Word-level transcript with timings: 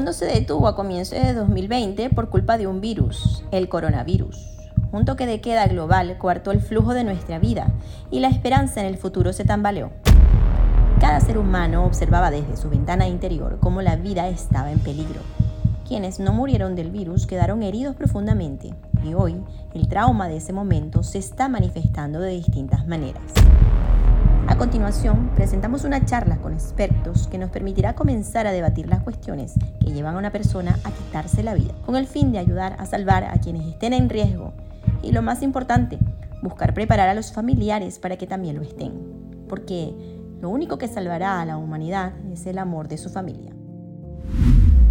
mundo 0.00 0.14
se 0.14 0.24
detuvo 0.24 0.66
a 0.66 0.74
comienzos 0.74 1.20
de 1.20 1.34
2020 1.34 2.08
por 2.08 2.30
culpa 2.30 2.56
de 2.56 2.66
un 2.66 2.80
virus, 2.80 3.44
el 3.50 3.68
coronavirus. 3.68 4.48
Un 4.92 5.04
toque 5.04 5.26
de 5.26 5.42
queda 5.42 5.66
global 5.66 6.16
coartó 6.16 6.52
el 6.52 6.62
flujo 6.62 6.94
de 6.94 7.04
nuestra 7.04 7.38
vida 7.38 7.70
y 8.10 8.20
la 8.20 8.28
esperanza 8.28 8.80
en 8.80 8.86
el 8.86 8.96
futuro 8.96 9.34
se 9.34 9.44
tambaleó. 9.44 9.90
Cada 11.00 11.20
ser 11.20 11.36
humano 11.36 11.84
observaba 11.84 12.30
desde 12.30 12.56
su 12.56 12.70
ventana 12.70 13.08
interior 13.08 13.58
cómo 13.60 13.82
la 13.82 13.96
vida 13.96 14.26
estaba 14.30 14.72
en 14.72 14.78
peligro. 14.78 15.20
Quienes 15.86 16.18
no 16.18 16.32
murieron 16.32 16.76
del 16.76 16.90
virus 16.90 17.26
quedaron 17.26 17.62
heridos 17.62 17.94
profundamente 17.94 18.72
y 19.04 19.12
hoy 19.12 19.36
el 19.74 19.86
trauma 19.86 20.28
de 20.28 20.38
ese 20.38 20.54
momento 20.54 21.02
se 21.02 21.18
está 21.18 21.50
manifestando 21.50 22.20
de 22.20 22.30
distintas 22.30 22.86
maneras. 22.86 23.22
A 24.50 24.58
continuación, 24.58 25.30
presentamos 25.36 25.84
una 25.84 26.04
charla 26.04 26.38
con 26.38 26.52
expertos 26.52 27.28
que 27.28 27.38
nos 27.38 27.50
permitirá 27.50 27.94
comenzar 27.94 28.48
a 28.48 28.52
debatir 28.52 28.88
las 28.88 29.00
cuestiones 29.00 29.54
que 29.78 29.92
llevan 29.92 30.16
a 30.16 30.18
una 30.18 30.32
persona 30.32 30.76
a 30.82 30.90
quitarse 30.90 31.44
la 31.44 31.54
vida, 31.54 31.72
con 31.86 31.94
el 31.94 32.08
fin 32.08 32.32
de 32.32 32.38
ayudar 32.38 32.74
a 32.80 32.84
salvar 32.84 33.22
a 33.22 33.38
quienes 33.38 33.64
estén 33.68 33.92
en 33.92 34.08
riesgo 34.08 34.52
y 35.02 35.12
lo 35.12 35.22
más 35.22 35.42
importante, 35.42 36.00
buscar 36.42 36.74
preparar 36.74 37.08
a 37.08 37.14
los 37.14 37.32
familiares 37.32 38.00
para 38.00 38.16
que 38.16 38.26
también 38.26 38.56
lo 38.56 38.62
estén, 38.62 39.46
porque 39.48 39.94
lo 40.40 40.50
único 40.50 40.78
que 40.78 40.88
salvará 40.88 41.40
a 41.40 41.46
la 41.46 41.56
humanidad 41.56 42.12
es 42.32 42.44
el 42.44 42.58
amor 42.58 42.88
de 42.88 42.98
su 42.98 43.08
familia. 43.08 43.52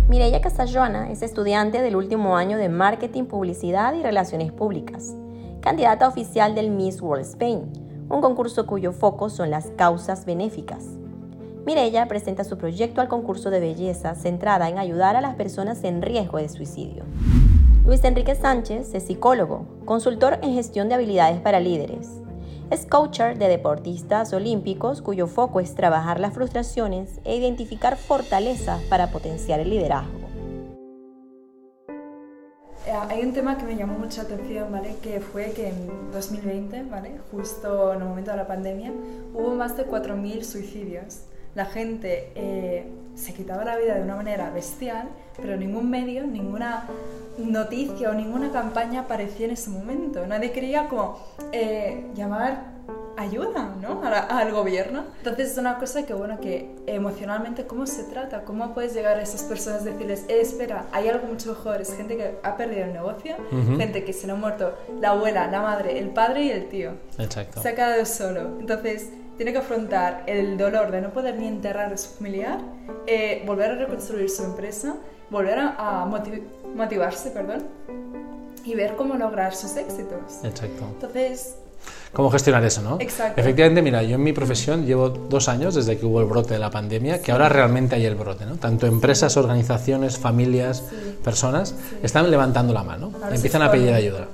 Mireya 0.08 0.40
Casalloana 0.40 1.12
es 1.12 1.22
estudiante 1.22 1.82
del 1.82 1.98
último 1.98 2.38
año 2.38 2.58
de 2.58 2.70
Marketing, 2.70 3.26
Publicidad 3.26 3.94
y 3.94 4.04
Relaciones 4.04 4.54
Públicas, 4.54 5.14
candidata 5.60 6.08
oficial 6.08 6.56
del 6.56 6.72
Miss 6.72 7.02
World 7.02 7.26
Spain, 7.26 7.89
un 8.10 8.22
concurso 8.22 8.66
cuyo 8.66 8.92
foco 8.92 9.30
son 9.30 9.52
las 9.52 9.68
causas 9.76 10.26
benéficas. 10.26 10.86
Mireya 11.66 12.08
presenta 12.08 12.44
su 12.44 12.58
proyecto 12.58 13.02
al 13.02 13.08
concurso 13.08 13.50
de 13.52 13.60
belleza 13.60 14.16
centrada 14.16 14.70
en 14.70 14.80
ayudar 14.80 15.16
a 15.16 15.22
las 15.22 15.36
personas 15.36 15.84
en 15.84 16.02
riesgo 16.02 16.40
de 16.40 16.50
suicidio. 16.50 17.04
Luis 17.86 18.04
Enrique 18.04 18.36
Sánchez 18.36 18.94
es 18.94 19.04
psicólogo, 19.04 19.66
consultor 19.86 20.40
en 20.42 20.54
gestión 20.54 20.90
de 20.90 20.96
habilidades 20.96 21.40
para 21.42 21.60
líderes. 21.60 22.10
Es 22.72 22.86
coacher 22.86 23.38
de 23.38 23.48
deportistas 23.48 24.32
olímpicos 24.34 25.02
cuyo 25.02 25.28
foco 25.28 25.60
es 25.60 25.76
trabajar 25.76 26.20
las 26.20 26.34
frustraciones 26.34 27.20
e 27.24 27.36
identificar 27.36 27.98
fortalezas 27.98 28.82
para 28.84 29.12
potenciar 29.12 29.60
el 29.60 29.72
liderazgo. 29.72 30.19
Eh, 32.90 32.92
hay 32.92 33.22
un 33.22 33.34
tema 33.34 33.56
que 33.56 33.66
me 33.66 33.76
llamó 33.76 34.00
mucha 34.00 34.24
atención, 34.24 34.72
¿vale? 34.72 34.96
Que 35.04 35.22
fue 35.22 35.52
que 35.52 35.70
en 35.70 36.12
2020, 36.12 36.84
¿vale? 36.90 37.20
Justo 37.32 37.94
en 37.94 38.02
el 38.02 38.08
momento 38.08 38.32
de 38.32 38.38
la 38.38 38.48
pandemia, 38.48 38.92
hubo 39.32 39.54
más 39.54 39.78
de 39.78 39.86
4.000 39.86 40.42
suicidios. 40.42 41.20
La 41.54 41.66
gente 41.66 42.32
eh, 42.34 42.88
se 43.14 43.36
quitaba 43.36 43.64
la 43.64 43.78
vida 43.78 43.94
de 43.94 44.02
una 44.02 44.16
manera 44.16 44.50
bestial, 44.50 45.08
pero 45.38 45.56
ningún 45.56 45.92
medio, 45.92 46.26
ninguna 46.26 46.86
noticia 47.38 48.10
o 48.10 48.14
ninguna 48.16 48.52
campaña 48.52 49.02
aparecía 49.02 49.46
en 49.46 49.52
ese 49.52 49.70
momento. 49.70 50.26
Nadie 50.26 50.52
quería 50.52 50.88
como 50.88 51.20
eh, 51.52 52.08
llamar 52.16 52.64
ayuda 53.20 53.76
¿no? 53.82 54.02
al 54.04 54.52
gobierno. 54.52 55.04
Entonces 55.18 55.52
es 55.52 55.58
una 55.58 55.78
cosa 55.78 56.06
que, 56.06 56.14
bueno, 56.14 56.40
que 56.40 56.74
emocionalmente, 56.88 57.68
¿cómo 57.68 57.86
se 57.86 58.04
trata? 58.06 58.44
¿Cómo 58.44 58.74
puedes 58.74 58.94
llegar 58.94 59.18
a 59.18 59.22
esas 59.22 59.44
personas 59.44 59.82
y 59.82 59.86
decirles, 59.90 60.26
eh, 60.30 60.40
espera, 60.40 60.86
hay 60.92 61.10
algo 61.10 61.28
mucho 61.28 61.50
mejor? 61.50 61.82
Es 61.82 61.94
gente 61.94 62.16
que 62.16 62.40
ha 62.42 62.56
perdido 62.56 62.86
el 62.86 62.94
negocio, 62.94 63.36
gente 63.78 64.06
que 64.06 64.14
se 64.14 64.26
le 64.26 64.34
ha 64.34 64.36
muerto 64.36 64.74
la 65.02 65.10
abuela, 65.10 65.48
la 65.48 65.62
madre, 65.62 66.00
el 66.00 66.10
padre 66.10 66.44
y 66.44 66.52
el 66.52 66.70
tío. 66.70 66.92
Exacto. 67.18 67.62
Se 67.62 67.70
ha 67.70 67.76
quedado 67.76 68.06
solo. 68.06 68.58
Entonces 68.60 69.10
tiene 69.36 69.52
que 69.52 69.60
afrontar 69.60 70.24
el 70.26 70.58
dolor 70.58 70.92
de 70.92 71.02
no 71.02 71.12
poder 71.12 71.38
ni 71.38 71.48
enterrar 71.48 71.92
a 71.94 71.98
su 71.98 72.10
familiar, 72.16 72.60
eh, 73.06 73.44
volver 73.46 73.72
a 73.72 73.76
reconstruir 73.76 74.30
su 74.30 74.44
empresa, 74.44 74.96
volver 75.30 75.60
a, 75.60 76.06
motivarse, 76.76 77.32
perdón, 77.32 77.68
y 78.64 78.76
ver 78.76 78.96
cómo 78.96 79.16
lograr 79.16 79.56
sus 79.56 79.76
éxitos. 79.76 80.44
Exacto. 80.44 80.86
Entonces, 80.94 81.56
cómo 82.14 82.30
gestionar 82.32 82.64
eso, 82.64 82.82
¿no? 82.82 82.98
Exacto. 83.00 83.40
Efectivamente, 83.40 83.82
mira, 83.82 84.02
yo 84.04 84.16
en 84.16 84.24
mi 84.24 84.34
profesión 84.34 84.86
llevo 84.86 85.10
dos 85.10 85.48
años 85.48 85.76
desde 85.76 85.98
que 85.98 86.06
hubo 86.06 86.20
el 86.22 86.28
brote 86.28 86.54
de 86.54 86.60
la 86.60 86.72
pandemia, 86.72 87.22
que 87.22 87.32
ahora 87.32 87.50
realmente 87.50 87.96
hay 87.96 88.06
el 88.06 88.16
brote, 88.16 88.46
¿no? 88.46 88.56
Tanto 88.56 88.88
empresas, 88.88 89.38
organizaciones, 89.38 90.18
familias, 90.18 90.84
personas 91.24 91.76
están 92.02 92.30
levantando 92.32 92.74
la 92.74 92.84
mano, 92.84 93.12
empiezan 93.32 93.62
a 93.62 93.72
pedir 93.72 93.94
ayuda. 93.94 94.28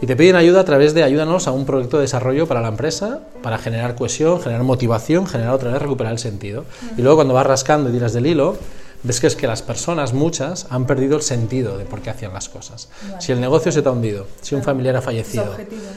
Y 0.00 0.06
te 0.06 0.16
piden 0.16 0.36
ayuda 0.36 0.60
a 0.60 0.64
través 0.64 0.94
de 0.94 1.02
ayúdanos 1.02 1.46
a 1.46 1.52
un 1.52 1.66
proyecto 1.66 1.98
de 1.98 2.02
desarrollo 2.02 2.46
para 2.46 2.60
la 2.60 2.68
empresa, 2.68 3.20
para 3.42 3.58
generar 3.58 3.94
cohesión, 3.94 4.40
generar 4.40 4.64
motivación, 4.64 5.26
generar 5.26 5.54
otra 5.54 5.72
vez 5.72 5.82
recuperar 5.82 6.12
el 6.12 6.18
sentido. 6.18 6.64
Y 6.96 7.02
luego 7.02 7.18
cuando 7.18 7.34
vas 7.34 7.46
rascando 7.46 7.90
y 7.90 7.92
tiras 7.92 8.12
del 8.12 8.26
hilo, 8.26 8.56
ves 9.02 9.20
que 9.20 9.26
es 9.26 9.36
que 9.36 9.46
las 9.46 9.62
personas, 9.62 10.12
muchas, 10.12 10.66
han 10.70 10.86
perdido 10.86 11.16
el 11.16 11.22
sentido 11.22 11.78
de 11.78 11.84
por 11.84 12.00
qué 12.00 12.10
hacían 12.10 12.32
las 12.32 12.48
cosas. 12.48 12.88
Si 13.18 13.32
el 13.32 13.40
negocio 13.40 13.72
se 13.72 13.82
te 13.82 13.88
ha 13.88 13.92
hundido, 13.92 14.26
si 14.40 14.54
un 14.54 14.62
familiar 14.62 14.96
ha 14.96 15.02
fallecido, 15.02 15.56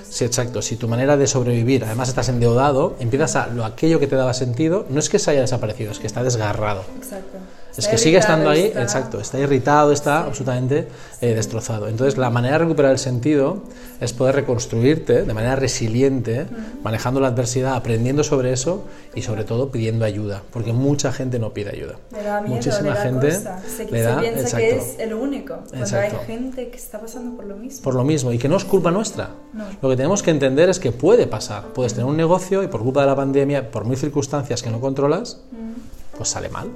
si 0.09 0.25
exacto, 0.25 0.61
si 0.61 0.75
tu 0.75 0.87
manera 0.87 1.17
de 1.17 1.27
sobrevivir, 1.27 1.85
además 1.85 2.09
estás 2.09 2.29
endeudado, 2.29 2.95
empiezas 2.99 3.35
a 3.35 3.47
lo 3.47 3.65
aquello 3.65 3.99
que 3.99 4.07
te 4.07 4.15
daba 4.15 4.33
sentido, 4.33 4.85
no 4.89 4.99
es 4.99 5.09
que 5.09 5.19
se 5.19 5.31
haya 5.31 5.41
desaparecido, 5.41 5.91
es 5.91 5.99
que 5.99 6.07
está 6.07 6.23
desgarrado. 6.23 6.83
Exacto 6.97 7.39
es 7.77 7.87
que 7.87 7.97
sigue 7.97 8.17
estando 8.17 8.49
ahí, 8.49 8.71
exacto, 8.75 9.19
está 9.19 9.39
irritado, 9.39 9.91
está 9.91 10.25
absolutamente 10.25 10.87
eh, 11.21 11.33
destrozado. 11.33 11.87
Entonces, 11.87 12.17
la 12.17 12.29
manera 12.29 12.53
de 12.53 12.65
recuperar 12.65 12.91
el 12.91 12.99
sentido 12.99 13.63
es 13.99 14.13
poder 14.13 14.35
reconstruirte 14.35 15.23
de 15.23 15.33
manera 15.33 15.55
resiliente, 15.55 16.45
manejando 16.83 17.19
la 17.19 17.29
adversidad, 17.29 17.73
aprendiendo 17.73 18.23
sobre 18.23 18.53
eso 18.53 18.83
y 19.15 19.23
sobre 19.23 19.43
todo 19.43 19.71
pidiendo 19.71 20.05
ayuda, 20.05 20.43
porque 20.51 20.71
mucha 20.71 21.11
gente 21.11 21.39
no 21.39 21.53
pide 21.53 21.71
ayuda. 21.71 21.95
Muchísima 22.45 22.95
gente 22.95 23.31
se, 23.31 23.85
le 23.89 24.01
da, 24.01 24.19
piensa 24.19 24.57
que 24.57 24.77
es 24.77 24.99
el 24.99 25.13
único, 25.13 25.59
cuando 25.69 25.97
hay 25.97 26.11
gente 26.27 26.69
que 26.69 26.77
está 26.77 26.99
pasando 26.99 27.35
por 27.35 27.45
lo 27.45 27.55
mismo. 27.55 27.83
Por 27.83 27.95
lo 27.95 28.03
mismo, 28.03 28.31
y 28.31 28.37
que 28.37 28.49
no 28.49 28.57
es 28.57 28.65
culpa 28.65 28.91
nuestra. 28.91 29.29
Lo 29.81 29.89
que 29.89 29.95
tenemos 29.95 30.21
que 30.21 30.29
entender 30.29 30.69
es 30.69 30.79
que 30.79 30.91
puede 30.91 31.25
pasar. 31.25 31.73
Puedes 31.73 31.93
tener 31.93 32.05
un 32.05 32.17
negocio 32.17 32.61
y 32.61 32.67
por 32.67 32.81
culpa 32.81 33.01
de 33.01 33.07
la 33.07 33.15
pandemia, 33.15 33.71
por 33.71 33.85
mil 33.85 33.97
circunstancias 33.97 34.61
que 34.61 34.69
no 34.69 34.79
controlas, 34.79 35.39
pues 36.17 36.29
sale 36.29 36.49
mal 36.49 36.69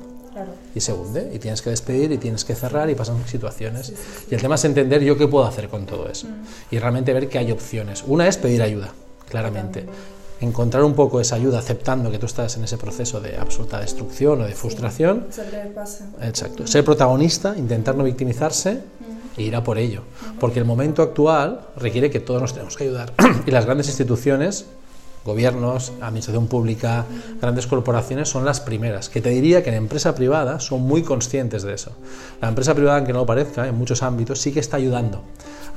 y 0.75 0.79
se 0.79 0.93
hunde 0.93 1.31
y 1.33 1.39
tienes 1.39 1.61
que 1.61 1.69
despedir 1.69 2.11
y 2.11 2.17
tienes 2.17 2.45
que 2.45 2.55
cerrar 2.55 2.89
y 2.89 2.95
pasan 2.95 3.25
situaciones. 3.27 3.93
Y 4.29 4.35
el 4.35 4.41
tema 4.41 4.55
es 4.55 4.65
entender 4.65 5.03
yo 5.03 5.17
qué 5.17 5.27
puedo 5.27 5.45
hacer 5.45 5.69
con 5.69 5.85
todo 5.85 6.07
eso 6.09 6.27
mm. 6.27 6.75
y 6.75 6.79
realmente 6.79 7.13
ver 7.13 7.29
que 7.29 7.37
hay 7.37 7.51
opciones. 7.51 8.03
Una 8.05 8.27
es 8.27 8.37
pedir 8.37 8.61
ayuda, 8.61 8.93
claramente. 9.29 9.85
Encontrar 10.39 10.83
un 10.83 10.93
poco 10.93 11.19
esa 11.19 11.35
ayuda 11.35 11.57
aceptando 11.57 12.11
que 12.11 12.19
tú 12.19 12.27
estás 12.27 12.55
en 12.57 12.63
ese 12.63 12.77
proceso 12.77 13.19
de 13.19 13.37
absoluta 13.37 13.79
destrucción 13.79 14.41
o 14.41 14.45
de 14.45 14.53
frustración. 14.53 15.25
Exacto. 16.21 16.67
Ser 16.67 16.85
protagonista, 16.85 17.55
intentar 17.57 17.95
no 17.95 18.03
victimizarse 18.03 18.81
e 19.35 19.43
ir 19.43 19.55
a 19.55 19.63
por 19.63 19.79
ello. 19.79 20.03
Porque 20.39 20.59
el 20.59 20.65
momento 20.65 21.01
actual 21.01 21.61
requiere 21.75 22.11
que 22.11 22.19
todos 22.19 22.39
nos 22.39 22.53
tenemos 22.53 22.77
que 22.77 22.83
ayudar. 22.83 23.13
y 23.47 23.51
las 23.51 23.65
grandes 23.65 23.87
instituciones 23.87 24.65
gobiernos, 25.27 25.91
administración 26.01 26.47
pública, 26.47 27.05
grandes 27.39 27.67
corporaciones 27.67 28.29
son 28.29 28.45
las 28.45 28.59
primeras, 28.59 29.09
que 29.09 29.21
te 29.21 29.29
diría 29.29 29.61
que 29.61 29.69
en 29.69 29.75
empresa 29.75 30.15
privada 30.15 30.59
son 30.59 30.81
muy 30.81 31.03
conscientes 31.03 31.61
de 31.61 31.75
eso. 31.75 31.91
La 32.41 32.49
empresa 32.49 32.73
privada, 32.73 32.97
aunque 32.97 33.13
no 33.13 33.19
lo 33.19 33.25
parezca, 33.27 33.67
en 33.67 33.75
muchos 33.75 34.01
ámbitos 34.01 34.41
sí 34.41 34.51
que 34.51 34.59
está 34.59 34.77
ayudando 34.77 35.21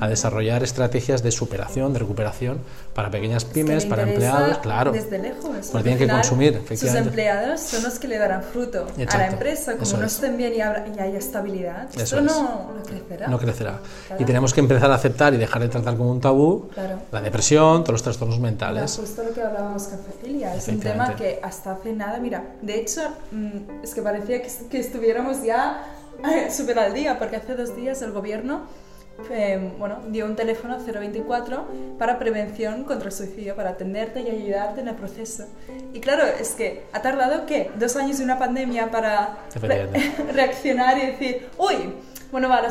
a 0.01 0.07
desarrollar 0.07 0.63
estrategias 0.63 1.21
de 1.21 1.31
superación, 1.31 1.93
de 1.93 1.99
recuperación 1.99 2.57
para 2.95 3.11
pequeñas 3.11 3.45
pymes, 3.45 3.85
para 3.85 4.01
empleados, 4.01 4.57
claro. 4.57 4.91
Desde 4.91 5.19
lejos. 5.19 5.67
Porque 5.71 5.89
tienen 5.89 5.99
que 5.99 6.11
consumir, 6.11 6.59
Sus 6.69 6.95
empleados 6.95 7.61
son 7.61 7.83
los 7.83 7.99
que 7.99 8.07
le 8.07 8.17
darán 8.17 8.41
fruto 8.41 8.87
a 9.07 9.17
la 9.17 9.27
empresa. 9.27 9.77
Como 9.77 9.97
no 9.97 10.07
estén 10.07 10.37
bien 10.37 10.53
y, 10.55 10.61
haya 10.61 11.19
estabilidad, 11.19 11.87
eso, 11.95 12.19
no, 12.19 12.71
crecerá. 12.83 13.27
No 13.27 13.37
crecerá. 13.37 13.79
Y 14.17 14.25
tenemos 14.25 14.55
que 14.55 14.61
empezar 14.61 14.89
a 14.89 14.95
aceptar 14.95 15.35
y 15.35 15.37
dejar 15.37 15.61
de 15.61 15.69
tratar 15.69 15.95
como 15.95 16.11
un 16.11 16.19
tabú 16.19 16.69
la 17.11 17.21
depresión, 17.21 17.83
todos 17.83 17.93
los 17.93 18.03
trastornos 18.03 18.39
mentales. 18.39 18.97
lo 18.97 19.40
que 19.41 19.47
hablábamos 19.47 19.87
con 19.87 19.99
Cecilia. 19.99 20.55
Es 20.55 20.67
un 20.67 20.79
tema 20.79 21.15
que 21.15 21.39
hasta 21.41 21.71
hace 21.71 21.93
nada, 21.93 22.19
mira, 22.19 22.43
de 22.61 22.79
hecho, 22.79 23.01
mm, 23.31 23.83
es 23.83 23.93
que 23.93 24.01
parecía 24.01 24.41
que, 24.41 24.49
que 24.69 24.79
estuviéramos 24.79 25.43
ya 25.43 25.83
súper 26.49 26.77
al 26.77 26.93
día, 26.93 27.17
porque 27.17 27.37
hace 27.37 27.55
dos 27.55 27.75
días 27.75 28.01
el 28.01 28.11
gobierno 28.11 28.67
eh, 29.29 29.73
bueno, 29.77 29.99
dio 30.07 30.25
un 30.25 30.35
teléfono 30.35 30.77
024 30.79 31.65
para 31.99 32.17
prevención 32.17 32.83
contra 32.83 33.09
el 33.09 33.13
suicidio, 33.13 33.55
para 33.55 33.71
atenderte 33.71 34.21
y 34.21 34.29
ayudarte 34.29 34.81
en 34.81 34.87
el 34.87 34.95
proceso. 34.95 35.45
Y 35.93 35.99
claro, 35.99 36.23
es 36.25 36.51
que 36.51 36.85
ha 36.93 37.01
tardado, 37.01 37.45
¿qué? 37.45 37.71
Dos 37.77 37.95
años 37.95 38.19
de 38.19 38.23
una 38.23 38.39
pandemia 38.39 38.89
para 38.89 39.37
reaccionar 40.33 40.97
y 40.97 41.07
decir, 41.07 41.49
uy, 41.57 41.93
bueno, 42.31 42.47
va, 42.47 42.61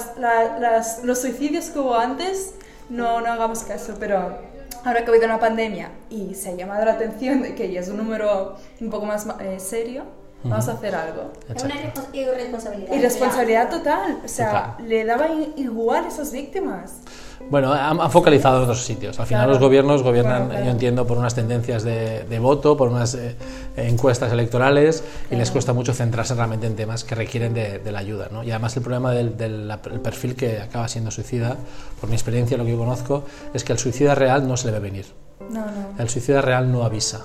los 1.05 1.21
suicidios 1.21 1.67
que 1.67 1.79
hubo 1.79 1.95
antes, 1.95 2.55
no, 2.89 3.21
no 3.21 3.33
hagamos 3.33 3.61
caso, 3.61 3.97
pero 4.01 4.50
ahora 4.85 5.01
que 5.01 5.07
ha 5.07 5.11
habido 5.11 5.27
una 5.27 5.39
pandemia 5.39 5.91
y 6.09 6.35
se 6.35 6.51
ha 6.51 6.55
llamado 6.55 6.85
la 6.85 6.93
atención 6.93 7.43
de 7.43 7.55
que 7.55 7.73
ya 7.73 7.81
es 7.81 7.89
un 7.89 7.99
número 7.99 8.57
un 8.81 8.91
poco 8.91 9.07
más 9.07 9.27
eh, 9.41 9.59
serio, 9.61 10.05
vamos 10.45 10.69
a 10.69 10.73
hacer 10.73 10.95
algo. 10.95 11.33
Es 11.55 11.63
una 11.63 11.75
irresponsabilidad. 12.13 12.95
Irresponsabilidad 12.95 13.71
total. 13.71 14.21
O 14.25 14.29
sea, 14.29 14.77
le 14.81 15.05
daba 15.05 15.29
igual 15.57 16.05
a 16.05 16.09
esas 16.09 16.33
víctimas. 16.33 16.99
Bueno, 17.49 17.73
han, 17.73 18.11
focalizado 18.11 18.59
en 18.59 18.63
otros 18.63 18.85
sitios. 18.85 19.19
Al 19.19 19.27
final 19.27 19.49
los 19.49 19.59
gobiernos 19.59 20.03
gobiernan, 20.03 20.51
yo 20.51 20.71
entiendo, 20.71 21.07
por 21.07 21.19
unas 21.19 21.35
tendencias 21.35 21.83
de, 21.83 22.39
voto, 22.41 22.77
por 22.77 22.89
unas 22.89 23.15
eh, 23.15 23.35
encuestas 23.77 24.33
electorales 24.33 25.03
y 25.31 25.37
les 25.37 25.51
cuesta 25.51 25.73
mucho 25.73 25.93
centrarse 25.93 26.35
realmente 26.35 26.67
en 26.67 26.77
temas 26.77 27.03
que 27.05 27.15
requieren 27.15 27.55
de, 27.55 27.81
la 27.91 27.99
ayuda. 27.99 28.29
¿no? 28.31 28.45
Y 28.45 28.51
además 28.51 28.77
el 28.77 28.83
problema 28.83 29.13
del, 29.13 29.33
perfil 30.03 30.37
que 30.37 30.61
acaba 30.61 30.87
siendo 30.89 31.11
suicida, 31.11 31.57
por 32.01 32.09
mi 32.09 32.15
experiencia, 32.15 32.57
lo 32.57 32.65
que 32.65 32.73
yo 32.73 32.79
conozco, 32.79 33.25
es 33.55 33.65
que 33.65 33.73
el 33.73 33.79
suicida 33.79 34.15
real 34.15 34.47
no 34.47 34.57
se 34.57 34.67
le 34.67 34.73
ve 34.73 34.81
venir. 34.81 35.07
El 35.99 36.09
suicida 36.09 36.41
real 36.41 36.71
no 36.71 36.85
avisa. 36.85 37.25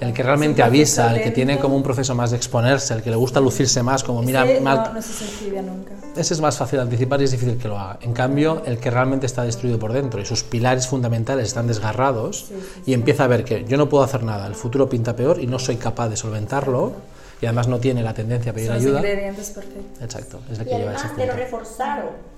El 0.00 0.12
que 0.12 0.22
realmente 0.22 0.62
avisa, 0.62 1.14
el 1.14 1.22
que 1.22 1.30
tiene 1.30 1.58
como 1.58 1.76
un 1.76 1.82
proceso 1.82 2.14
más 2.14 2.30
de 2.30 2.36
exponerse, 2.36 2.94
el 2.94 3.02
que 3.02 3.10
le 3.10 3.16
gusta 3.16 3.40
lucirse 3.40 3.82
más, 3.82 4.02
como 4.02 4.22
mira... 4.22 4.44
No, 4.44 5.00
se 5.00 5.12
suicida 5.12 5.62
nunca. 5.62 5.92
Ese 6.16 6.34
es 6.34 6.40
más 6.40 6.58
fácil 6.58 6.80
anticipar 6.80 7.20
y 7.20 7.24
es 7.24 7.30
difícil 7.30 7.56
que 7.58 7.68
lo 7.68 7.78
haga. 7.78 7.98
En 8.02 8.12
cambio, 8.12 8.62
el 8.66 8.78
que 8.78 8.90
realmente 8.90 9.26
está 9.26 9.44
destruido 9.44 9.78
por 9.78 9.92
dentro 9.92 10.20
y 10.20 10.26
sus 10.26 10.42
pilares 10.42 10.86
fundamentales 10.86 11.48
están 11.48 11.66
desgarrados 11.66 12.50
y 12.84 12.94
empieza 12.94 13.24
a 13.24 13.28
ver 13.28 13.44
que 13.44 13.64
yo 13.64 13.76
no 13.76 13.88
puedo 13.88 14.04
hacer 14.04 14.22
nada, 14.22 14.46
el 14.46 14.54
futuro 14.54 14.88
pinta 14.88 15.14
peor 15.16 15.40
y 15.40 15.46
no 15.46 15.58
soy 15.58 15.76
capaz 15.76 16.08
de 16.08 16.16
solventarlo 16.16 16.92
y 17.40 17.46
además 17.46 17.68
no 17.68 17.78
tiene 17.78 18.02
la 18.02 18.14
tendencia 18.14 18.52
a 18.52 18.54
pedir 18.54 18.68
Son 18.68 18.76
ayuda. 18.76 18.98
ingredientes 18.98 19.50
perfectos. 19.50 20.02
Exacto, 20.02 20.40
es 20.50 20.58
el 20.58 20.64
que 20.66 20.74
y 20.74 20.78
lleva 20.78 20.92
además 20.92 21.16
te 21.16 21.26
lo 21.26 21.32
reforzaron 21.32 22.32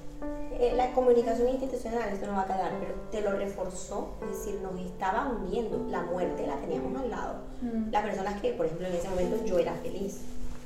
eh, 0.60 0.72
la 0.76 0.92
comunicación 0.92 1.48
institucional, 1.48 2.08
esto 2.10 2.26
no 2.26 2.34
va 2.34 2.42
a 2.42 2.46
quedar, 2.46 2.72
pero 2.80 2.94
te 3.10 3.20
lo 3.20 3.32
reforzó, 3.36 4.14
es 4.22 4.38
decir, 4.38 4.60
nos 4.60 4.78
estaba 4.80 5.28
hundiendo. 5.28 5.84
La 5.90 6.02
muerte 6.02 6.46
la 6.46 6.56
teníamos 6.56 7.00
al 7.00 7.10
lado. 7.10 7.34
Mm. 7.60 7.90
Las 7.90 8.04
personas 8.04 8.40
que, 8.40 8.52
por 8.52 8.66
ejemplo, 8.66 8.86
en 8.86 8.94
ese 8.94 9.08
momento 9.08 9.44
yo 9.44 9.58
era 9.58 9.74
feliz. 9.74 10.20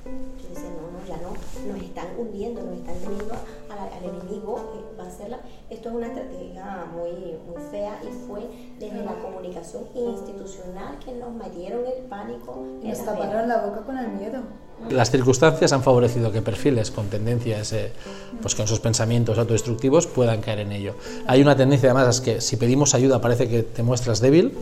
Yo 0.05 0.49
decía, 0.49 0.71
no, 0.71 0.91
no, 0.91 1.07
ya 1.07 1.17
no, 1.19 1.33
nos 1.73 1.83
están 1.83 2.07
hundiendo, 2.17 2.63
nos 2.63 2.79
están 2.79 2.95
teniendo 2.97 3.35
al, 3.35 4.05
enemigo, 4.05 4.57
va 4.99 5.07
a 5.07 5.11
ser 5.11 5.37
esto 5.69 5.89
es 5.91 5.95
una 5.95 6.07
estrategia 6.07 6.87
muy, 6.95 7.37
muy 7.47 7.63
fea 7.71 8.01
y 8.03 8.13
fue 8.27 8.49
desde 8.79 9.05
la 9.05 9.15
comunicación 9.21 9.85
institucional 9.95 10.99
que 11.05 11.13
nos 11.13 11.33
metieron 11.35 11.85
el 11.85 12.05
pánico. 12.05 12.65
Nos 12.83 13.05
taparon 13.05 13.49
la 13.49 13.59
boca 13.59 13.83
con 13.83 13.99
el 13.99 14.09
miedo. 14.09 14.41
Las 14.91 15.11
circunstancias 15.11 15.73
han 15.73 15.83
favorecido 15.83 16.33
que 16.33 16.41
perfiles 16.41 16.91
con 16.91 17.09
tendencias, 17.09 17.73
eh, 17.73 17.93
pues 18.41 18.55
con 18.55 18.65
esos 18.65 18.81
pensamientos 18.81 19.39
autodestructivos 19.39 20.07
puedan 20.07 20.41
caer 20.41 20.61
en 20.61 20.73
ello. 20.73 20.95
Hay 21.27 21.43
una 21.43 21.57
tendencia 21.57 21.91
además 21.91 22.17
es 22.17 22.21
que 22.23 22.41
si 22.41 22.57
pedimos 22.57 22.95
ayuda 22.95 23.21
parece 23.21 23.49
que 23.49 23.63
te 23.63 23.83
muestras 23.83 24.21
débil, 24.21 24.57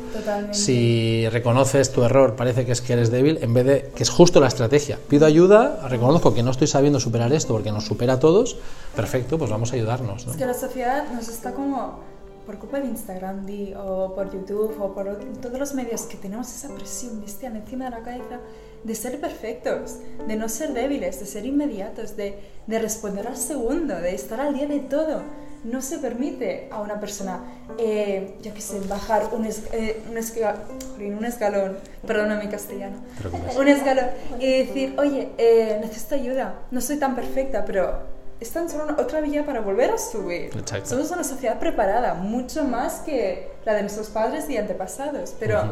si 0.50 1.28
reconoces 1.28 1.92
tu 1.92 2.02
error 2.02 2.34
parece 2.34 2.66
que 2.66 2.72
es 2.72 2.80
que 2.80 2.94
eres 2.94 3.10
débil, 3.10 3.38
en 3.40 3.54
vez 3.54 3.66
de 3.66 3.90
que 3.94 4.02
es 4.02 4.10
justo 4.10 4.40
la 4.40 4.48
estrategia. 4.48 4.98
Pido 5.08 5.26
ayuda, 5.26 5.86
reconozco 5.88 6.34
que 6.34 6.42
no 6.42 6.50
estoy 6.50 6.66
sabiendo 6.66 6.98
superar 6.98 7.32
esto 7.32 7.52
porque 7.52 7.70
nos 7.70 7.84
supera 7.84 8.14
a 8.14 8.18
todos, 8.18 8.56
perfecto, 8.96 9.38
pues 9.38 9.50
vamos 9.50 9.72
a 9.72 9.76
ayudarnos. 9.76 10.26
Es 10.26 10.36
que 10.36 10.46
la 10.46 10.54
sociedad 10.54 11.04
nos 11.12 11.28
está 11.28 11.52
como 11.52 12.00
por 12.46 12.58
culpa 12.58 12.80
de 12.80 12.86
Instagram 12.86 13.44
o 13.76 14.14
por 14.14 14.32
YouTube 14.32 14.76
o 14.80 14.94
por 14.94 15.18
todos 15.42 15.58
los 15.58 15.74
medios 15.74 16.02
que 16.02 16.16
tenemos 16.16 16.48
esa 16.48 16.72
presión 16.72 17.20
bestial 17.20 17.56
encima 17.56 17.86
de 17.86 17.90
la 17.90 18.02
cabeza 18.02 18.40
de 18.84 18.94
ser 18.94 19.20
perfectos, 19.20 19.96
de 20.28 20.36
no 20.36 20.48
ser 20.48 20.72
débiles, 20.72 21.18
de 21.18 21.26
ser 21.26 21.44
inmediatos, 21.44 22.16
de, 22.16 22.38
de 22.66 22.78
responder 22.78 23.26
al 23.26 23.36
segundo, 23.36 23.96
de 23.96 24.14
estar 24.14 24.40
al 24.40 24.54
día 24.54 24.66
de 24.66 24.78
todo. 24.78 25.22
No 25.64 25.82
se 25.82 25.98
permite 25.98 26.68
a 26.70 26.80
una 26.80 27.00
persona, 27.00 27.40
eh, 27.78 28.36
yo 28.40 28.54
qué 28.54 28.60
sé, 28.60 28.78
bajar 28.88 29.30
un, 29.32 29.44
eh, 29.44 30.00
un, 30.08 31.14
un, 31.14 31.24
escalón, 31.24 31.76
perdona 32.06 32.38
mi 32.38 32.46
castellano, 32.46 32.98
un 33.58 33.66
escalón 33.66 34.04
y 34.38 34.46
decir, 34.46 34.94
oye, 34.98 35.30
eh, 35.38 35.78
necesito 35.80 36.14
ayuda, 36.14 36.54
no 36.70 36.80
soy 36.80 36.98
tan 36.98 37.16
perfecta, 37.16 37.64
pero 37.64 38.15
es 38.40 38.52
otra 38.98 39.20
vía 39.20 39.46
para 39.46 39.60
volver 39.60 39.90
a 39.90 39.98
subir. 39.98 40.50
Somos 40.84 41.10
una 41.10 41.24
sociedad 41.24 41.58
preparada, 41.58 42.14
mucho 42.14 42.64
más 42.64 43.00
que 43.00 43.52
la 43.64 43.74
de 43.74 43.82
nuestros 43.82 44.08
padres 44.08 44.48
y 44.50 44.56
antepasados, 44.56 45.34
pero 45.38 45.62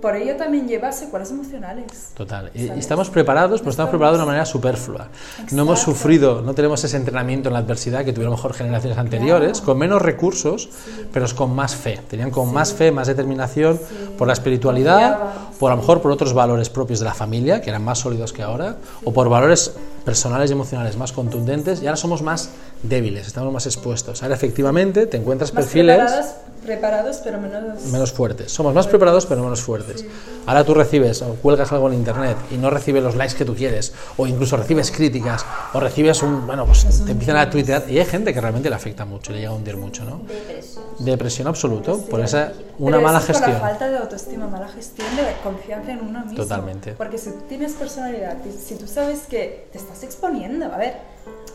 por 0.00 0.14
ello 0.14 0.36
también 0.36 0.68
lleva 0.68 0.92
secuelas 0.92 1.30
emocionales. 1.30 2.10
Total. 2.14 2.50
Y, 2.54 2.68
estamos 2.70 3.08
preparados, 3.08 3.60
pero 3.60 3.70
estamos 3.70 3.90
preparados 3.90 4.18
de 4.18 4.22
una 4.22 4.26
manera 4.26 4.44
superflua. 4.44 5.08
No 5.52 5.62
hemos 5.62 5.80
sufrido, 5.80 6.42
no 6.42 6.54
tenemos 6.54 6.82
ese 6.84 6.96
entrenamiento 6.96 7.48
en 7.48 7.54
la 7.54 7.60
adversidad 7.60 8.04
que 8.04 8.12
tuvieron 8.12 8.34
mejor 8.34 8.52
generaciones 8.52 8.98
anteriores, 8.98 9.60
con 9.60 9.78
menos 9.78 10.02
recursos, 10.02 10.68
pero 11.12 11.26
con 11.34 11.54
más 11.54 11.74
fe. 11.74 12.00
Tenían 12.08 12.30
con 12.30 12.52
más 12.52 12.72
fe, 12.72 12.90
más 12.90 13.06
determinación 13.06 13.80
por 14.18 14.26
la 14.26 14.34
espiritualidad, 14.34 15.18
por 15.58 15.72
a 15.72 15.76
lo 15.76 15.80
mejor 15.80 16.02
por 16.02 16.10
otros 16.10 16.34
valores 16.34 16.68
propios 16.68 16.98
de 16.98 17.04
la 17.04 17.14
familia, 17.14 17.60
que 17.60 17.70
eran 17.70 17.84
más 17.84 18.00
sólidos 18.00 18.32
que 18.32 18.42
ahora, 18.42 18.76
o 19.04 19.12
por 19.12 19.28
valores 19.28 19.74
personales 20.06 20.48
y 20.50 20.54
emocionales 20.54 20.96
más 20.96 21.12
contundentes, 21.12 21.82
y 21.82 21.86
ahora 21.86 21.96
somos 21.96 22.22
más 22.22 22.48
débiles, 22.82 23.26
estamos 23.26 23.52
más 23.52 23.66
expuestos. 23.66 24.22
Ahora 24.22 24.34
efectivamente 24.34 25.06
te 25.06 25.16
encuentras 25.16 25.50
perfiles 25.50 26.34
preparados 26.66 27.18
pero 27.22 27.40
menos... 27.40 27.84
Menos 27.86 28.12
fuertes. 28.12 28.52
Somos 28.52 28.74
más 28.74 28.86
preparados 28.86 29.24
pero 29.24 29.42
menos 29.42 29.62
fuertes. 29.62 30.04
Ahora 30.46 30.64
tú 30.64 30.74
recibes 30.74 31.22
o 31.22 31.34
cuelgas 31.36 31.72
algo 31.72 31.88
en 31.88 31.94
internet 31.94 32.36
y 32.50 32.56
no 32.56 32.70
recibes 32.70 33.02
los 33.02 33.14
likes 33.14 33.34
que 33.34 33.44
tú 33.44 33.54
quieres, 33.54 33.94
o 34.16 34.26
incluso 34.26 34.56
recibes 34.56 34.90
críticas, 34.90 35.46
o 35.72 35.80
recibes 35.80 36.22
un... 36.22 36.46
Bueno, 36.46 36.66
pues 36.66 37.04
te 37.04 37.12
empiezan 37.12 37.36
a 37.36 37.48
tuitear 37.48 37.84
y 37.88 37.98
hay 37.98 38.04
gente 38.04 38.34
que 38.34 38.40
realmente 38.40 38.68
le 38.68 38.76
afecta 38.76 39.04
mucho, 39.04 39.32
le 39.32 39.38
llega 39.38 39.50
a 39.50 39.54
hundir 39.54 39.76
mucho, 39.76 40.04
¿no? 40.04 40.18
Depresión. 40.26 40.84
Depresión 40.98 41.46
absoluto, 41.48 42.00
por 42.02 42.20
esa 42.20 42.52
una 42.78 43.00
mala 43.00 43.20
gestión. 43.20 43.52
Por 43.52 43.62
la 43.62 43.68
falta 43.68 43.88
de 43.88 43.98
autoestima, 43.98 44.46
mala 44.48 44.68
gestión 44.68 45.08
de 45.16 45.22
confianza 45.42 45.92
en 45.92 46.00
uno 46.00 46.20
mismo. 46.20 46.36
Totalmente. 46.36 46.92
Porque 46.92 47.18
si 47.18 47.30
tienes 47.48 47.72
personalidad, 47.72 48.36
si 48.64 48.74
tú 48.74 48.86
sabes 48.86 49.20
que 49.28 49.68
te 49.72 49.78
estás 49.78 50.02
exponiendo, 50.02 50.66
a 50.66 50.76
ver, 50.76 50.94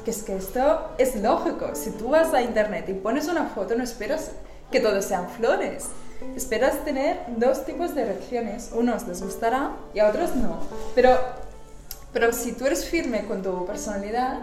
que 0.03 0.11
es 0.11 0.23
que 0.23 0.35
esto 0.35 0.89
es 0.97 1.15
lógico. 1.15 1.71
Si 1.73 1.91
tú 1.91 2.09
vas 2.09 2.33
a 2.33 2.41
internet 2.41 2.85
y 2.89 2.93
pones 2.93 3.27
una 3.27 3.45
foto, 3.45 3.75
no 3.75 3.83
esperas 3.83 4.31
que 4.71 4.79
todos 4.79 5.05
sean 5.05 5.29
flores. 5.29 5.85
Esperas 6.35 6.85
tener 6.85 7.19
dos 7.37 7.65
tipos 7.65 7.95
de 7.95 8.05
reacciones. 8.05 8.71
Unos 8.73 9.07
les 9.07 9.21
gustará 9.21 9.71
y 9.93 9.99
a 9.99 10.09
otros 10.09 10.35
no. 10.35 10.59
Pero, 10.95 11.17
pero 12.13 12.31
si 12.31 12.53
tú 12.53 12.65
eres 12.65 12.85
firme 12.85 13.25
con 13.25 13.41
tu 13.41 13.65
personalidad, 13.65 14.39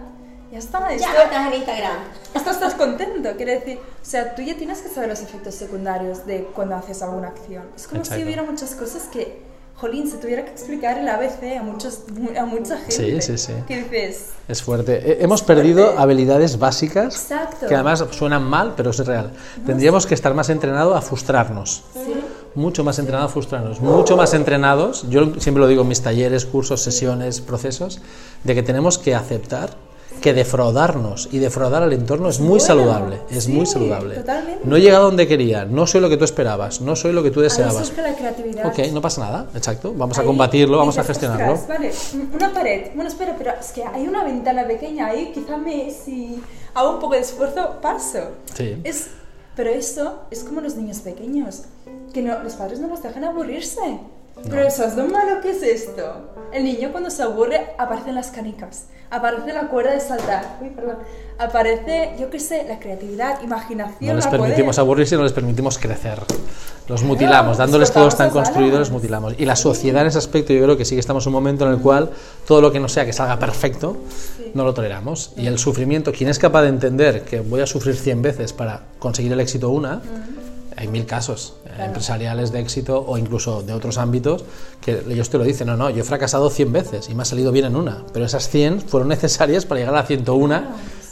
ya 0.51 0.59
está. 0.59 0.93
Esto, 0.93 1.09
ya 1.13 1.25
estás 1.25 1.47
en 1.47 1.55
Instagram. 1.55 1.97
Esto 2.35 2.51
estás 2.51 2.75
contento, 2.75 3.37
quiere 3.37 3.61
decir. 3.61 3.79
O 3.79 4.05
sea, 4.05 4.35
tú 4.35 4.43
ya 4.43 4.57
tienes 4.57 4.81
que 4.81 4.89
saber 4.89 5.09
los 5.09 5.21
efectos 5.21 5.55
secundarios 5.55 6.27
de 6.27 6.45
cuando 6.55 6.75
haces 6.77 7.03
alguna 7.03 7.29
acción. 7.29 7.65
Es 7.77 7.87
como 7.87 8.05
si 8.05 8.23
hubiera 8.23 8.43
muchas 8.43 8.75
cosas 8.75 9.05
que 9.05 9.43
jolín, 9.81 10.11
se 10.11 10.17
tuviera 10.17 10.45
que 10.45 10.51
explicar 10.51 10.99
el 10.99 11.09
ABC 11.09 11.57
a, 11.59 11.63
muchos, 11.63 12.01
a 12.37 12.45
mucha 12.45 12.77
gente. 12.79 12.93
Sí, 12.93 13.23
sí, 13.23 13.39
sí. 13.39 13.53
¿Qué 13.67 13.83
dices? 13.83 14.31
Es 14.49 14.63
fuerte. 14.63 15.23
Hemos 15.23 15.43
perdido 15.43 15.99
habilidades 15.99 16.59
básicas 16.59 17.29
que 17.69 17.75
además 17.75 18.05
suenan 18.11 18.43
mal, 18.43 18.75
pero 18.77 18.91
es 18.91 18.99
real. 19.07 19.31
Tendríamos 19.65 20.07
que 20.07 20.15
estar 20.15 20.35
más 20.35 20.49
entrenados 20.51 20.97
a 20.97 21.01
frustrarnos. 21.01 21.85
¿Sí? 21.95 22.15
Mucho 22.55 22.83
más 22.83 22.99
entrenados 22.99 23.31
a 23.31 23.33
frustrarnos. 23.33 23.81
Mucho 23.81 24.17
más 24.17 24.35
entrenados, 24.35 25.09
yo 25.09 25.35
siempre 25.39 25.61
lo 25.61 25.69
digo 25.69 25.83
en 25.83 25.89
mis 25.89 26.03
talleres, 26.03 26.45
cursos, 26.45 26.83
sesiones, 26.83 27.41
procesos, 27.41 28.01
de 28.43 28.55
que 28.55 28.65
tenemos 28.65 28.99
que 28.99 29.15
aceptar 29.15 29.71
que 30.19 30.35
defraudarnos 30.35 31.29
y 31.33 31.39
defraudar 31.39 31.83
al 31.83 31.93
entorno 31.93 32.29
es 32.29 32.41
muy 32.41 32.61
saludable, 32.61 33.21
es 33.31 33.49
muy 33.49 33.67
saludable. 33.67 34.23
No 34.65 34.77
he 34.77 34.81
llegado 34.81 35.05
donde 35.05 35.27
quería, 35.27 35.65
no 35.65 35.87
soy 35.87 36.01
lo 36.01 36.09
que 36.09 36.17
tú 36.17 36.25
esperabas, 36.25 36.81
no 36.81 36.97
soy 36.97 37.13
lo 37.13 37.23
que 37.23 37.31
tú 37.31 37.41
deseabas. 37.41 37.93
la 37.97 38.15
creatividad. 38.15 38.67
Ok, 38.67 38.93
no 38.93 39.01
pasa 39.01 39.21
nada, 39.23 39.47
exacto, 39.55 39.95
vamos 39.95 40.19
a 40.19 40.25
combatirlo, 40.25 40.79
vamos 40.79 40.99
a 40.99 41.05
gestionarlo. 41.05 41.59
Vale, 41.69 41.93
una 42.35 42.53
pared, 42.53 42.91
bueno, 42.95 43.09
espera, 43.09 43.35
pero 43.37 43.53
es 43.59 43.73
que 43.73 43.85
hay 43.85 44.07
una 44.07 44.25
ventana 44.25 44.67
pequeña 44.67 45.07
ahí, 45.07 45.33
quizá 45.33 45.57
me, 45.57 45.91
si 45.91 46.43
hago 46.75 46.95
un 46.95 47.01
poco 47.01 47.15
de 47.15 47.21
esfuerzo, 47.21 47.77
paso. 47.81 48.21
Sí. 48.55 48.77
Es, 48.85 49.09
pero 49.57 49.71
eso 49.71 50.21
es 50.31 50.45
como 50.45 50.61
los 50.61 50.77
niños 50.77 50.99
pequeños, 50.99 51.63
que 52.13 52.23
no, 52.23 52.43
los 52.43 52.55
padres 52.55 52.81
no 52.81 52.89
los 52.89 53.03
dejan 53.03 53.25
aburrirse. 53.25 54.01
Pero 54.45 54.63
eso 54.63 54.85
es 54.85 54.97
lo 54.97 55.07
malo 55.07 55.41
que 55.41 55.51
es 55.51 55.63
esto. 55.63 56.03
El 56.53 56.65
niño 56.65 56.91
cuando 56.93 57.11
se 57.11 57.23
aburre 57.23 57.73
aparecen 57.79 58.15
las 58.15 58.29
canicas, 58.31 58.87
aparece 59.11 59.53
la 59.53 59.69
cuerda 59.69 59.93
de 59.93 60.01
saltar, 60.01 60.59
Uy, 60.61 60.71
perdón. 60.71 60.97
aparece, 61.39 62.15
yo 62.19 62.31
qué 62.31 62.41
sé, 62.41 62.65
la 62.67 62.79
creatividad, 62.79 63.43
imaginación. 63.43 64.11
No 64.11 64.17
les 64.17 64.27
permitimos 64.27 64.79
aburrirse, 64.79 65.17
no 65.17 65.23
les 65.23 65.33
permitimos 65.33 65.79
crecer. 65.79 66.21
Los 66.89 67.03
mutilamos, 67.03 67.59
dándoles 67.59 67.93
todo 67.93 68.09
tan 68.09 68.31
construido, 68.31 68.79
los 68.79 68.91
mutilamos. 68.91 69.35
Y 69.39 69.45
la 69.45 69.57
sociedad 69.57 70.03
en 70.03 70.09
ese 70.09 70.19
aspecto 70.19 70.55
yo 70.55 70.63
creo 70.63 70.77
que 70.79 70.87
sí 70.87 70.95
que 70.95 71.01
estamos 71.01 71.27
en 71.27 71.29
un 71.29 71.35
momento 71.35 71.67
en 71.67 71.73
el 71.73 71.79
cual 71.81 72.11
todo 72.47 72.63
lo 72.63 72.73
que 72.73 72.81
no 72.81 72.89
sea 72.89 73.05
que 73.05 73.13
salga 73.13 73.39
perfecto, 73.39 73.99
no 74.55 74.65
lo 74.65 74.73
toleramos. 74.73 75.33
Y 75.37 75.47
el 75.47 75.59
sufrimiento, 75.59 76.13
quien 76.13 76.31
es 76.31 76.39
capaz 76.39 76.63
de 76.63 76.69
entender 76.69 77.23
que 77.23 77.41
voy 77.41 77.61
a 77.61 77.67
sufrir 77.67 77.95
100 77.95 78.23
veces 78.23 78.53
para 78.55 78.85
conseguir 78.99 79.33
el 79.33 79.41
éxito 79.41 79.69
una, 79.69 80.01
hay 80.79 80.87
mil 80.87 81.07
casos 81.07 81.55
eh, 81.67 81.87
empresariales 81.87 82.53
de 82.53 82.61
éxito 82.61 83.05
o 83.05 83.19
incluso 83.19 83.63
de 83.63 83.73
otros 83.73 83.99
ámbitos 83.99 84.45
que 84.81 85.03
ellos 85.09 85.29
te 85.29 85.37
lo 85.37 85.43
dicen, 85.43 85.67
no, 85.67 85.77
no, 85.77 85.91
yo 85.91 86.03
he 86.03 86.05
fracasado 86.05 86.51
100 86.51 86.73
veces 86.73 87.09
y 87.11 87.17
me 87.17 87.23
ha 87.23 87.25
salido 87.25 87.51
bien 87.51 87.67
en 87.67 87.75
una, 87.75 88.05
pero 88.13 88.25
esas 88.25 88.49
100 88.49 88.83
fueron 88.83 89.09
necesarias 89.09 89.67
para 89.67 89.81
llegar 89.81 89.95
a 89.95 89.99
la 89.99 90.07
101. 90.07 90.63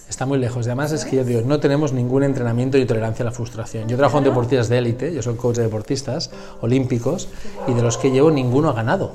Está 0.08 0.24
muy 0.24 0.38
lejos. 0.38 0.66
Además 0.66 0.92
es 0.92 1.04
que 1.04 1.16
yo 1.16 1.24
digo, 1.24 1.40
no 1.40 1.58
tenemos 1.58 1.92
ningún 1.92 2.22
entrenamiento 2.22 2.78
ni 2.78 2.86
tolerancia 2.86 3.24
a 3.24 3.26
la 3.26 3.32
frustración. 3.32 3.88
Yo 3.88 3.96
trabajo 3.96 4.18
en 4.18 4.24
deportistas 4.24 4.68
de 4.68 4.78
élite, 4.78 5.12
yo 5.12 5.20
soy 5.20 5.34
coach 5.34 5.56
de 5.56 5.64
deportistas 5.64 6.30
olímpicos 6.60 7.28
y 7.66 7.74
de 7.74 7.82
los 7.82 7.98
que 7.98 8.12
llevo 8.12 8.30
ninguno 8.30 8.68
ha 8.68 8.72
ganado. 8.72 9.14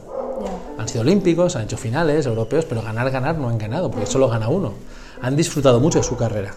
Han 0.78 0.90
sido 0.90 1.02
olímpicos, 1.02 1.56
han 1.56 1.64
hecho 1.64 1.78
finales 1.78 2.26
europeos, 2.26 2.66
pero 2.66 2.82
ganar, 2.82 3.10
ganar 3.10 3.38
no 3.38 3.48
han 3.48 3.58
ganado, 3.58 3.90
porque 3.90 4.06
solo 4.06 4.28
gana 4.28 4.50
uno. 4.50 4.74
Han 5.22 5.38
disfrutado 5.38 5.80
mucho 5.80 6.00
de 6.00 6.04
su 6.04 6.18
carrera 6.18 6.54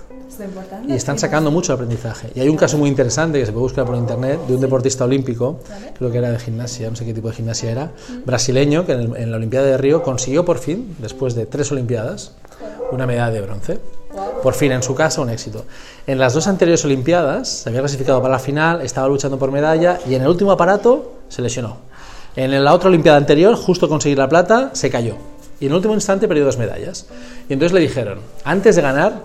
y 0.87 0.93
están 0.93 1.19
sacando 1.19 1.51
mucho 1.51 1.73
aprendizaje. 1.73 2.31
Y 2.35 2.41
hay 2.41 2.49
un 2.49 2.57
caso 2.57 2.79
muy 2.79 2.89
interesante 2.89 3.39
que 3.39 3.47
se 3.47 3.53
puede 3.53 3.65
buscar 3.65 3.85
por 3.85 3.97
internet 3.97 4.41
de 4.47 4.55
un 4.55 4.61
deportista 4.61 5.05
olímpico, 5.05 5.61
creo 5.97 6.11
que 6.11 6.19
era 6.19 6.31
de 6.31 6.39
gimnasia, 6.39 6.91
no 6.91 6.97
sé 6.97 7.05
qué 7.05 7.15
tipo 7.15 7.29
de 7.29 7.35
gimnasia 7.35 7.71
era, 7.71 7.93
brasileño, 8.25 8.87
que 8.87 8.93
en, 8.93 9.31
la 9.31 9.37
Olimpiada 9.37 9.67
de 9.67 9.79
Río 9.79 10.03
consiguió 10.03 10.45
por 10.45 10.59
fin, 10.59 10.97
después 10.99 11.35
de 11.35 11.47
tres 11.47 11.71
Olimpiadas, 11.73 12.33
una 12.91 13.07
medalla 13.07 13.33
de 13.33 13.41
bronce. 13.41 13.81
Por 14.43 14.55
fin, 14.55 14.73
en 14.73 14.83
su 14.83 14.95
casa, 14.95 15.21
un 15.21 15.31
éxito. 15.31 15.65
En 16.07 16.19
las 16.19 16.35
dos 16.35 16.47
anteriores 16.47 16.85
Olimpiadas 16.85 17.49
se 17.49 17.69
había 17.69 17.81
clasificado 17.81 18.21
para 18.21 18.33
la 18.33 18.39
final, 18.39 18.83
estaba 18.83 19.09
luchando 19.09 19.39
por 19.39 19.51
medalla 19.51 19.99
y 20.09 20.15
en 20.15 20.23
el 20.23 20.29
último 20.29 20.53
aparato 20.53 21.15
se 21.29 21.43
lesionó. 21.43 21.79
En 22.37 22.65
la 22.65 22.75
otra 22.75 22.89
Olimpiada 22.89 23.19
anterior, 23.19 23.55
justo 23.57 23.89
conseguir 23.89 24.19
la 24.19 24.29
plata, 24.29 24.71
se 24.73 24.91
cayó. 24.91 25.15
Y 25.61 25.67
en 25.67 25.73
el 25.73 25.77
último 25.77 25.95
instante 25.95 26.29
perdió 26.29 26.45
dos 26.45 26.59
medallas. 26.59 27.07
Y 27.49 27.53
entonces 27.53 27.73
le 27.73 27.81
dijeron, 27.81 28.19
antes 28.45 28.77
de 28.77 28.83
ganar, 28.83 29.23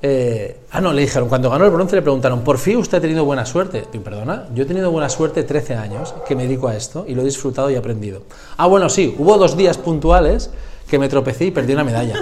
eh, 0.00 0.60
ah, 0.70 0.80
no, 0.80 0.92
le 0.92 1.02
dijeron, 1.02 1.28
cuando 1.28 1.50
ganó 1.50 1.64
el 1.64 1.70
bronce 1.70 1.96
le 1.96 2.02
preguntaron, 2.02 2.42
¿por 2.42 2.58
fin 2.58 2.76
usted 2.76 2.98
ha 2.98 3.00
tenido 3.00 3.24
buena 3.24 3.44
suerte? 3.44 3.84
Y, 3.92 3.98
perdona, 3.98 4.46
yo 4.54 4.62
he 4.62 4.66
tenido 4.66 4.90
buena 4.90 5.08
suerte 5.08 5.42
13 5.42 5.74
años 5.74 6.14
que 6.26 6.36
me 6.36 6.44
dedico 6.44 6.68
a 6.68 6.76
esto 6.76 7.04
y 7.08 7.14
lo 7.14 7.22
he 7.22 7.24
disfrutado 7.24 7.70
y 7.70 7.76
aprendido. 7.76 8.22
Ah, 8.56 8.66
bueno, 8.66 8.88
sí, 8.88 9.14
hubo 9.18 9.36
dos 9.38 9.56
días 9.56 9.76
puntuales 9.76 10.50
que 10.88 10.98
me 10.98 11.08
tropecé 11.08 11.46
y 11.46 11.50
perdí 11.50 11.72
una 11.72 11.84
medalla. 11.84 12.14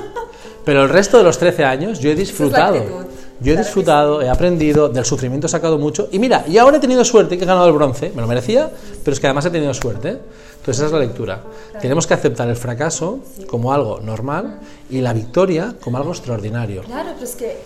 Pero 0.65 0.83
el 0.83 0.89
resto 0.89 1.19
de 1.19 1.25
los 1.25 1.39
13 1.39 1.65
años 1.65 2.01
yo 2.01 2.11
he 2.11 2.15
disfrutado. 2.15 3.07
Yo 3.39 3.53
he 3.53 3.57
disfrutado, 3.57 4.23
he 4.23 4.31
aprendido, 4.31 4.89
del 4.89 5.05
sufrimiento 5.05 5.47
he 5.47 5.51
sacado 5.51 5.79
mucho. 5.79 6.09
Y 6.11 6.19
mira, 6.19 6.45
y 6.49 6.57
ahora 6.57 6.79
he 6.79 6.81
tenido 6.81 7.05
suerte 7.05 7.37
que 7.37 7.45
he 7.45 7.47
ganado 7.47 7.69
el 7.69 7.75
bronce, 7.75 8.11
me 8.15 8.23
lo 8.23 8.27
merecía, 8.27 8.71
pero 9.05 9.13
es 9.13 9.21
que 9.21 9.27
además 9.27 9.45
he 9.45 9.51
tenido 9.51 9.75
suerte. 9.75 10.19
Entonces 10.67 10.85
esa 10.85 10.87
es 10.87 11.01
la 11.01 11.07
lectura. 11.07 11.43
Tenemos 11.81 12.09
que 12.09 12.15
aceptar 12.15 12.49
el 12.49 12.57
fracaso 12.57 13.21
como 13.49 13.73
algo 13.73 14.01
normal 14.01 14.59
y 14.91 15.01
la 15.01 15.13
victoria 15.13 15.77
como 15.81 15.97
algo 15.97 16.11
extraordinario. 16.11 16.83
Claro, 16.83 17.11
pero 17.15 17.25
es 17.25 17.37
que 17.37 17.57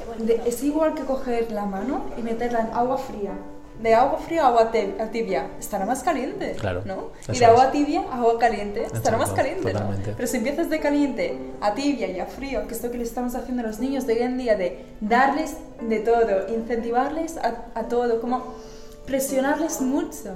es 0.44 0.62
igual 0.62 0.92
que 0.92 1.04
coger 1.04 1.50
la 1.50 1.64
mano 1.64 2.04
y 2.18 2.20
meterla 2.20 2.60
en 2.60 2.66
agua 2.74 2.98
fría. 2.98 3.32
De 3.82 3.94
agua 3.94 4.18
fría 4.18 4.44
a 4.44 4.48
agua 4.48 4.70
tibia, 5.10 5.52
estará 5.58 5.86
más 5.86 6.02
caliente. 6.02 6.56
Claro. 6.60 6.82
¿no? 6.84 7.12
Y 7.32 7.38
de 7.38 7.46
agua 7.46 7.70
tibia 7.70 8.02
a 8.02 8.18
agua 8.18 8.38
caliente, 8.38 8.84
estará 8.92 9.16
más 9.16 9.30
caliente. 9.30 9.72
¿no? 9.72 9.80
Pero 10.14 10.28
si 10.28 10.36
empiezas 10.36 10.68
de 10.68 10.78
caliente 10.78 11.38
a 11.62 11.72
tibia 11.72 12.06
y 12.06 12.20
a 12.20 12.26
frío, 12.26 12.68
que 12.68 12.74
es 12.74 12.82
lo 12.82 12.90
que 12.90 12.98
le 12.98 13.04
estamos 13.04 13.34
haciendo 13.34 13.62
a 13.62 13.66
los 13.66 13.78
niños 13.78 14.06
de 14.06 14.12
hoy 14.12 14.20
en 14.20 14.36
día, 14.36 14.56
de 14.56 14.84
darles 15.00 15.56
de 15.80 16.00
todo, 16.00 16.54
incentivarles 16.54 17.38
a, 17.38 17.64
a 17.74 17.84
todo, 17.84 18.20
como 18.20 18.44
presionarles 19.06 19.80
mucho. 19.80 20.34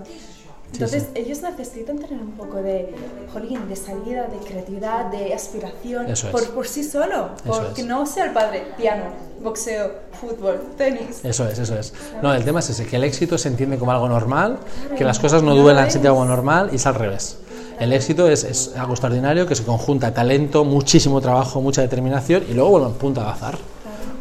Entonces, 0.74 1.06
ellos 1.14 1.40
necesitan 1.40 1.98
tener 1.98 2.20
un 2.20 2.32
poco 2.32 2.60
de, 2.60 2.92
jolín, 3.32 3.68
de 3.68 3.76
salida, 3.76 4.26
de 4.26 4.38
creatividad, 4.44 5.06
de 5.06 5.32
aspiración 5.32 6.06
por, 6.32 6.50
por, 6.50 6.66
sí 6.66 6.82
solo, 6.82 7.30
porque 7.46 7.84
no 7.84 8.04
sea 8.06 8.24
el 8.26 8.32
padre, 8.32 8.64
piano, 8.76 9.04
boxeo, 9.40 9.92
fútbol, 10.20 10.60
tenis. 10.76 11.20
Eso 11.22 11.48
es, 11.48 11.60
eso 11.60 11.78
es. 11.78 11.92
No, 12.22 12.34
el 12.34 12.44
tema 12.44 12.58
es 12.58 12.70
ese, 12.70 12.86
que 12.86 12.96
el 12.96 13.04
éxito 13.04 13.38
se 13.38 13.48
entiende 13.48 13.78
como 13.78 13.92
algo 13.92 14.08
normal, 14.08 14.58
que 14.98 15.04
las 15.04 15.20
cosas 15.20 15.44
no 15.44 15.54
duelen 15.54 15.90
se 15.92 15.98
algo 16.06 16.24
normal 16.24 16.70
y 16.72 16.76
es 16.76 16.86
al 16.86 16.96
revés. 16.96 17.38
El 17.78 17.92
éxito 17.92 18.28
es, 18.28 18.44
es, 18.44 18.76
algo 18.76 18.94
extraordinario 18.94 19.46
que 19.46 19.54
se 19.54 19.64
conjunta 19.64 20.12
talento, 20.12 20.64
muchísimo 20.64 21.20
trabajo, 21.20 21.60
mucha 21.60 21.82
determinación 21.82 22.44
y 22.48 22.54
luego, 22.54 22.70
bueno, 22.70 22.90
punta 22.90 23.22
de 23.22 23.30
azar, 23.30 23.58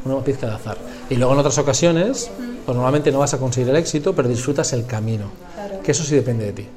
una 0.05 0.19
pizca 0.19 0.47
de 0.47 0.53
azar. 0.53 0.77
Y 1.13 1.15
luego 1.15 1.33
en 1.33 1.39
otras 1.41 1.59
ocasiones, 1.59 2.31
pues 2.65 2.75
normalmente 2.75 3.11
no 3.11 3.19
vas 3.19 3.35
a 3.35 3.37
conseguir 3.37 3.69
el 3.69 3.75
éxito, 3.75 4.15
pero 4.15 4.27
disfrutas 4.27 4.73
el 4.73 4.87
camino 4.87 5.25
que 5.83 5.91
eso 5.91 6.03
sí 6.03 6.15
depende 6.15 6.45
de 6.45 6.53
ti. 6.53 6.67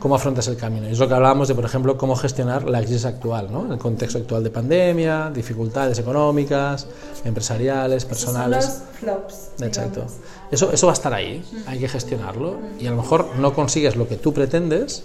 Cómo 0.00 0.16
afrontas 0.16 0.48
el 0.48 0.56
camino. 0.56 0.88
Y 0.88 0.92
es 0.92 0.98
lo 0.98 1.06
que 1.06 1.14
hablábamos 1.14 1.46
de, 1.46 1.54
por 1.54 1.64
ejemplo, 1.64 1.96
cómo 1.96 2.16
gestionar 2.16 2.68
la 2.68 2.80
crisis 2.80 3.04
actual, 3.04 3.52
¿no? 3.52 3.72
El 3.72 3.78
contexto 3.78 4.18
actual 4.18 4.42
de 4.42 4.50
pandemia, 4.50 5.30
dificultades 5.32 6.00
económicas, 6.00 6.88
empresariales, 7.24 8.04
personales. 8.04 8.64
Son 8.64 8.74
los 8.74 8.98
flops. 8.98 9.62
Exacto. 9.62 10.06
Eso, 10.50 10.72
eso 10.72 10.86
va 10.88 10.92
a 10.92 10.94
estar 10.94 11.14
ahí, 11.14 11.44
hay 11.68 11.78
que 11.78 11.88
gestionarlo. 11.88 12.56
Y 12.80 12.88
a 12.88 12.90
lo 12.90 12.96
mejor 12.96 13.36
no 13.38 13.54
consigues 13.54 13.94
lo 13.94 14.08
que 14.08 14.16
tú 14.16 14.34
pretendes, 14.34 15.04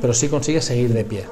pero 0.00 0.14
sí 0.14 0.28
consigues 0.28 0.64
seguir 0.64 0.92
de 0.92 1.04
pie. 1.04 1.24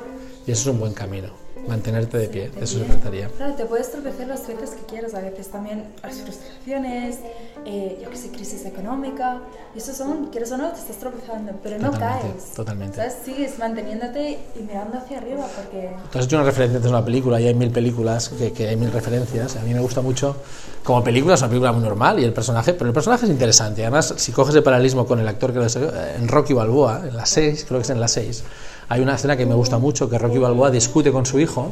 Y 0.45 0.51
eso 0.51 0.63
es 0.63 0.75
un 0.75 0.81
buen 0.81 0.95
camino 0.95 1.29
mantenerte 1.71 2.19
de 2.19 2.29
pie, 2.29 2.51
eso 2.61 2.79
se 2.79 2.85
trataría. 2.85 3.29
Claro, 3.29 3.55
te 3.55 3.65
puedes 3.65 3.91
tropezar 3.91 4.27
las 4.27 4.47
veces 4.47 4.71
que 4.71 4.85
quieras, 4.87 5.15
a 5.15 5.21
veces 5.21 5.49
también 5.49 5.85
las 6.03 6.17
frustraciones, 6.17 7.19
eh, 7.65 7.99
yo 8.03 8.11
que 8.11 8.17
sé, 8.17 8.31
crisis 8.31 8.67
económica, 8.67 9.39
y 9.75 9.79
eso 9.79 9.95
son, 9.95 10.27
quieres 10.27 10.51
o 10.53 10.59
no, 10.59 10.71
te 10.73 10.81
estás 10.81 10.97
tropezando, 10.97 11.53
pero 11.63 11.79
no 11.79 11.93
caes. 11.93 12.53
Totalmente. 12.55 12.97
¿Sabes? 12.97 13.17
Sigues 13.25 13.59
manteniéndote 13.59 14.39
y 14.59 14.63
mirando 14.63 14.99
hacia 14.99 15.19
arriba 15.19 15.47
porque... 15.57 15.91
Tú 16.11 16.19
has 16.19 16.25
hecho 16.27 16.37
una 16.37 16.45
referencia 16.45 16.81
de 16.81 16.89
una 16.89 17.05
película 17.05 17.41
y 17.41 17.47
hay 17.47 17.55
mil 17.55 17.71
películas 17.71 18.29
que, 18.31 18.53
que, 18.53 18.69
hay 18.69 18.77
mil 18.77 18.93
referencias, 18.93 19.57
a 19.57 19.61
mí 19.61 19.73
me 19.73 19.81
gusta 19.81 20.03
mucho, 20.03 20.37
como 20.83 21.05
película 21.05 21.35
es 21.35 21.41
una 21.41 21.49
película 21.49 21.73
muy 21.73 21.83
normal 21.83 22.19
y 22.19 22.25
el 22.25 22.33
personaje, 22.33 22.75
pero 22.75 22.89
el 22.89 22.95
personaje 22.95 23.27
es 23.27 23.31
interesante, 23.31 23.83
además 23.83 24.15
si 24.17 24.33
coges 24.33 24.55
el 24.55 24.63
paralelismo 24.63 25.07
con 25.07 25.21
el 25.21 25.29
actor 25.29 25.53
que 25.53 25.59
lo 25.61 25.67
en 25.67 26.29
Rocky 26.29 26.53
Balboa, 26.53 27.03
en 27.07 27.17
la 27.17 27.27
6, 27.27 27.65
creo 27.69 27.79
que 27.79 27.85
es 27.85 27.91
en 27.91 28.01
la 28.01 28.09
6, 28.09 28.45
hay 28.91 29.01
una 29.01 29.15
escena 29.15 29.37
que 29.37 29.47
me 29.47 29.55
gusta 29.55 29.79
mucho, 29.79 30.11
que 30.11 30.19
Rocky 30.19 30.39
Balboa 30.39 30.69
discute 30.69 31.13
con 31.13 31.25
su 31.25 31.39
hijo 31.39 31.71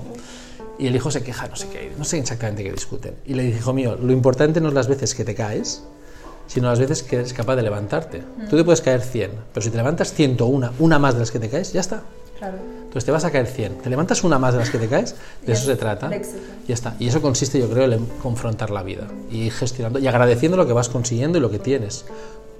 y 0.78 0.86
el 0.86 0.94
hijo 0.94 1.10
se 1.10 1.20
queja, 1.20 1.48
no 1.48 1.56
sé 1.56 1.68
qué, 1.68 1.92
no 1.98 2.04
sé 2.04 2.20
exactamente 2.20 2.62
qué 2.62 2.70
discuten. 2.70 3.14
Y 3.26 3.34
le 3.34 3.42
dice, 3.42 3.58
hijo 3.58 3.72
mío, 3.72 3.98
lo 4.00 4.12
importante 4.12 4.60
no 4.60 4.68
es 4.68 4.74
las 4.74 4.86
veces 4.86 5.16
que 5.16 5.24
te 5.24 5.34
caes, 5.34 5.82
sino 6.46 6.68
las 6.68 6.78
veces 6.78 7.02
que 7.02 7.16
eres 7.16 7.32
capaz 7.32 7.56
de 7.56 7.62
levantarte. 7.62 8.22
Tú 8.48 8.56
te 8.56 8.62
puedes 8.62 8.80
caer 8.82 9.02
100, 9.02 9.32
pero 9.52 9.64
si 9.64 9.70
te 9.70 9.76
levantas 9.76 10.12
101, 10.12 10.74
una 10.78 11.00
más 11.00 11.14
de 11.14 11.20
las 11.20 11.32
que 11.32 11.40
te 11.40 11.48
caes, 11.48 11.72
ya 11.72 11.80
está. 11.80 12.04
Claro. 12.38 12.58
Entonces 12.84 13.04
te 13.04 13.10
vas 13.10 13.24
a 13.24 13.32
caer 13.32 13.48
100. 13.48 13.78
Te 13.78 13.90
levantas 13.90 14.22
una 14.22 14.38
más 14.38 14.54
de 14.54 14.60
las 14.60 14.70
que 14.70 14.78
te 14.78 14.86
caes, 14.86 15.16
de 15.44 15.52
eso 15.52 15.66
se 15.66 15.74
trata. 15.74 16.08
Ya 16.68 16.74
está. 16.74 16.94
Y 17.00 17.08
eso 17.08 17.20
consiste, 17.20 17.58
yo 17.58 17.68
creo, 17.68 17.92
en 17.92 18.06
confrontar 18.22 18.70
la 18.70 18.84
vida 18.84 19.08
y 19.28 19.50
gestionando 19.50 19.98
y 19.98 20.06
agradeciendo 20.06 20.56
lo 20.56 20.68
que 20.68 20.72
vas 20.72 20.88
consiguiendo 20.88 21.38
y 21.38 21.40
lo 21.40 21.50
que 21.50 21.58
tienes. 21.58 22.04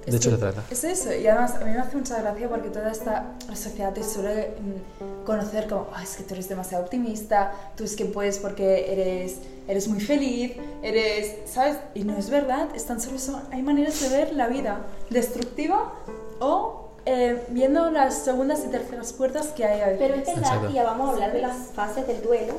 De 0.09 0.17
hecho, 0.17 0.31
se 0.31 0.37
trata. 0.37 0.63
Es 0.69 0.83
eso, 0.83 1.13
y 1.13 1.27
además 1.27 1.55
a 1.55 1.65
mí 1.65 1.71
me 1.71 1.79
hace 1.79 1.97
mucha 1.97 2.21
gracia 2.21 2.49
porque 2.49 2.69
toda 2.69 2.91
esta 2.91 3.31
sociedad 3.53 3.93
te 3.93 4.03
suele 4.03 4.53
mm, 4.59 5.25
conocer 5.25 5.67
como, 5.67 5.87
es 6.01 6.15
que 6.15 6.23
tú 6.23 6.33
eres 6.33 6.49
demasiado 6.49 6.83
optimista, 6.83 7.53
tú 7.75 7.83
es 7.83 7.95
que 7.95 8.05
puedes 8.05 8.39
porque 8.39 8.91
eres, 8.91 9.37
eres 9.67 9.87
muy 9.87 9.99
feliz, 9.99 10.53
eres, 10.81 11.49
¿sabes? 11.51 11.77
Y 11.93 12.03
no 12.03 12.17
es 12.17 12.29
verdad, 12.29 12.69
es 12.75 12.85
tan 12.85 12.99
solo 12.99 13.19
son, 13.19 13.41
hay 13.51 13.61
maneras 13.61 13.99
de 14.01 14.09
ver 14.09 14.33
la 14.33 14.47
vida 14.47 14.85
destructiva 15.09 15.93
o 16.39 16.89
eh, 17.05 17.43
viendo 17.49 17.89
las 17.89 18.19
segundas 18.19 18.63
y 18.65 18.69
terceras 18.69 19.13
puertas 19.13 19.47
que 19.47 19.65
hay 19.65 19.81
a 19.81 19.87
veces. 19.87 19.99
Pero 19.99 20.15
es 20.15 20.27
verdad, 20.27 20.69
y 20.69 20.73
ya 20.73 20.83
vamos 20.83 21.09
a 21.09 21.13
hablar 21.13 21.33
de 21.33 21.41
las 21.41 21.55
fases 21.73 22.05
del 22.07 22.21
duelo, 22.21 22.53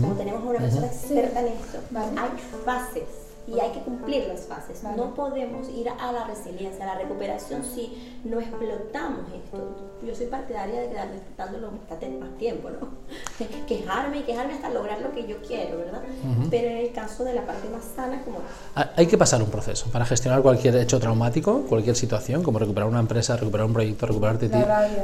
como 0.00 0.14
tenemos 0.14 0.44
una 0.44 0.58
persona 0.58 0.86
experta 0.86 1.40
en 1.40 1.46
esto, 1.48 1.78
hay 1.94 2.30
fases 2.64 3.23
y 3.46 3.60
hay 3.60 3.70
que 3.72 3.80
cumplir 3.80 4.26
las 4.26 4.42
fases. 4.42 4.82
No 4.96 5.14
podemos 5.14 5.68
ir 5.68 5.88
a 5.88 6.12
la 6.12 6.24
resiliencia, 6.24 6.84
a 6.84 6.94
la 6.94 7.02
recuperación 7.02 7.62
si 7.64 8.20
no 8.24 8.40
explotamos 8.40 9.20
esto. 9.34 9.76
Yo 10.06 10.14
soy 10.14 10.26
partidaria 10.26 10.80
de 10.80 10.88
quedarme 10.88 11.16
explotándolo 11.16 11.72
más 12.20 12.38
tiempo, 12.38 12.70
¿no? 12.70 12.88
quejarme 13.66 14.18
y 14.18 14.22
quejarme 14.22 14.54
hasta 14.54 14.70
lograr 14.70 15.00
lo 15.00 15.12
que 15.12 15.26
yo 15.26 15.36
quiero, 15.46 15.78
¿verdad? 15.78 16.02
Pero 16.50 16.68
en 16.68 16.78
el 16.78 16.92
caso 16.92 17.24
de 17.24 17.34
la 17.34 17.46
parte 17.46 17.68
más 17.68 17.84
sana, 17.94 18.22
como... 18.24 18.38
Hay 18.96 19.06
que 19.06 19.18
pasar 19.18 19.42
un 19.42 19.50
proceso 19.50 19.86
para 19.90 20.04
gestionar 20.04 20.42
cualquier 20.42 20.76
hecho 20.76 20.98
traumático, 20.98 21.62
cualquier 21.68 21.96
situación, 21.96 22.42
como 22.42 22.58
recuperar 22.58 22.88
una 22.88 23.00
empresa, 23.00 23.36
recuperar 23.36 23.66
un 23.66 23.74
proyecto, 23.74 24.06
recuperarte 24.06 24.48
ti. 24.48 24.58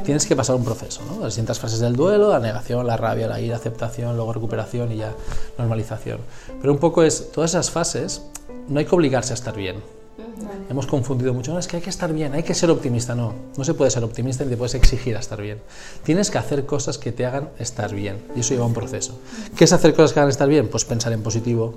Tienes 0.05 0.27
que 0.27 0.37
pasar 0.37 0.57
un 0.57 0.65
proceso, 0.65 1.03
¿no? 1.05 1.21
Las 1.21 1.35
distintas 1.35 1.59
fases 1.59 1.81
del 1.81 1.95
duelo, 1.95 2.31
la 2.31 2.41
negación, 2.41 2.87
la 2.87 2.97
rabia, 2.97 3.27
la 3.27 3.41
ira, 3.41 3.57
aceptación, 3.57 4.17
luego 4.17 4.33
recuperación 4.33 4.93
y 4.93 4.97
ya 4.97 5.13
normalización. 5.59 6.21
Pero 6.61 6.73
un 6.73 6.79
poco 6.79 7.03
es, 7.03 7.31
todas 7.33 7.51
esas 7.51 7.71
fases 7.71 8.23
no 8.71 8.79
hay 8.79 8.87
que 8.87 8.95
obligarse 8.95 9.33
a 9.33 9.35
estar 9.35 9.55
bien. 9.55 9.77
Hemos 10.69 10.87
confundido 10.87 11.35
mucho, 11.35 11.53
no, 11.53 11.59
es 11.59 11.67
que 11.67 11.77
hay 11.77 11.83
que 11.83 11.91
estar 11.91 12.13
bien, 12.13 12.33
hay 12.35 12.45
que 12.45 12.55
ser 12.55 12.71
optimista. 12.71 13.15
No, 13.15 13.35
no 13.57 13.65
se 13.65 13.75
puede 13.75 13.91
ser 13.91 14.05
optimista 14.05 14.45
ni 14.45 14.51
te 14.51 14.57
puedes 14.57 14.75
exigir 14.75 15.17
a 15.17 15.21
estar 15.21 15.41
bien. 15.41 15.59
Tienes 16.05 16.31
que 16.31 16.39
hacer 16.39 16.65
cosas 16.67 16.97
que 16.97 17.11
te 17.11 17.27
hagan 17.27 17.49
estar 17.59 17.93
bien 17.93 18.19
y 18.37 18.41
eso 18.41 18.55
lleva 18.55 18.67
un 18.67 18.75
proceso. 18.75 19.19
¿Qué 19.57 19.65
es 19.65 19.73
hacer 19.73 19.93
cosas 19.95 20.13
que 20.13 20.21
hagan 20.21 20.31
estar 20.31 20.49
bien? 20.49 20.69
Pues 20.69 20.85
pensar 20.85 21.13
en 21.13 21.23
positivo, 21.23 21.75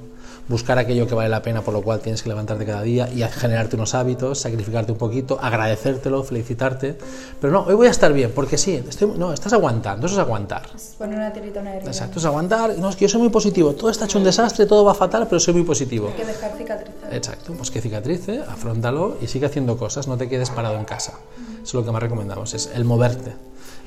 buscar 0.48 0.78
aquello 0.78 1.08
que 1.08 1.16
vale 1.16 1.30
la 1.30 1.42
pena, 1.42 1.62
por 1.62 1.74
lo 1.74 1.82
cual 1.82 2.00
tienes 2.00 2.22
que 2.22 2.30
levantarte 2.30 2.66
cada 2.66 2.82
día 2.82 3.10
y 3.10 3.24
generarte 3.24 3.76
unos 3.76 3.94
hábitos, 3.96 4.40
sacrificarte 4.40 4.92
un 4.92 4.98
poquito, 4.98 5.40
agradecértelo, 5.42 6.24
felicitarte. 6.24 6.98
Pero 7.40 7.54
no, 7.54 7.62
hoy 7.64 7.76
voy 7.76 7.88
a 7.88 7.92
estar 7.92 8.12
bien, 8.14 8.32
porque 8.34 8.58
sí, 8.58 8.84
estoy, 8.88 9.12
no, 9.18 9.34
estás 9.34 9.54
aguantando, 9.54 10.08
eso 10.08 10.16
es 10.16 10.20
aguantar. 10.20 10.70
Poner 10.98 11.18
una 11.18 11.32
tirita 11.32 11.62
una 11.62 11.76
Exacto, 11.78 12.20
es 12.20 12.26
aguantar. 12.26 12.78
No, 12.78 12.90
es 12.90 12.96
que 12.96 13.06
yo 13.06 13.10
soy 13.10 13.22
muy 13.22 13.30
positivo, 13.30 13.74
todo 13.74 13.90
está 13.90 14.06
hecho 14.06 14.18
un 14.18 14.24
desastre, 14.24 14.66
todo 14.66 14.84
va 14.84 14.94
fatal, 14.94 15.28
pero 15.28 15.40
soy 15.40 15.54
muy 15.54 15.64
positivo. 15.64 16.08
Hay 16.10 16.14
que 16.14 16.26
dejar 16.26 16.58
cicatrizar. 16.58 17.14
Exacto, 17.14 17.54
pues 17.54 17.72
que 17.72 17.82
cicatrice, 17.82 18.42
afrontalo 18.42 19.18
y 19.22 19.28
sigue 19.28 19.46
haciendo 19.46 19.78
cosas, 19.78 20.08
no 20.08 20.18
te 20.18 20.30
quedes 20.30 20.50
parado 20.50 20.78
en 20.78 20.86
casa. 20.86 21.14
Eso 21.56 21.64
es 21.64 21.74
lo 21.74 21.86
que 21.86 21.92
más 21.92 22.04
recomendamos, 22.04 22.54
es 22.54 22.70
el 22.76 22.84
moverte 22.84 23.34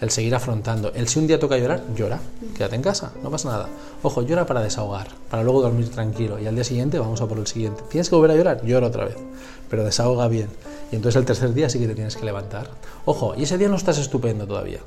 el 0.01 0.11
seguir 0.11 0.35
afrontando. 0.35 0.93
El 0.95 1.09
si 1.09 1.19
un 1.19 1.27
día 1.27 1.39
toca 1.39 1.57
llorar, 1.57 1.83
llora. 1.95 2.21
Quédate 2.57 2.77
en 2.77 2.83
casa, 2.83 3.13
no 3.23 3.31
pasa 3.31 3.51
nada. 3.51 3.69
Ojo, 4.03 4.23
llora 4.23 4.47
para 4.47 4.61
desahogar, 4.61 5.09
para 5.31 5.43
luego 5.43 5.63
dormir 5.63 5.91
tranquilo. 5.91 6.39
Y 6.39 6.47
al 6.47 6.55
día 6.55 6.65
siguiente 6.65 6.99
vamos 6.99 7.21
a 7.21 7.27
por 7.27 7.39
el 7.39 7.47
siguiente. 7.47 7.83
¿Tienes 7.89 8.09
que 8.09 8.17
volver 8.17 8.33
a 8.33 8.37
llorar? 8.37 8.65
Llora 8.65 8.89
otra 8.89 9.07
vez. 9.07 9.17
Pero 9.71 9.85
desahoga 9.85 10.29
bien. 10.29 10.49
Y 10.93 10.97
entonces 10.97 11.19
el 11.19 11.25
tercer 11.25 11.55
día 11.55 11.69
sí 11.69 11.79
que 11.79 11.87
te 11.87 11.95
tienes 11.95 12.17
que 12.17 12.25
levantar. 12.25 12.69
Ojo, 13.05 13.35
y 13.37 13.45
ese 13.45 13.59
día 13.59 13.69
no 13.69 13.77
estás 13.77 13.99
estupendo 13.99 14.47
todavía. 14.47 14.81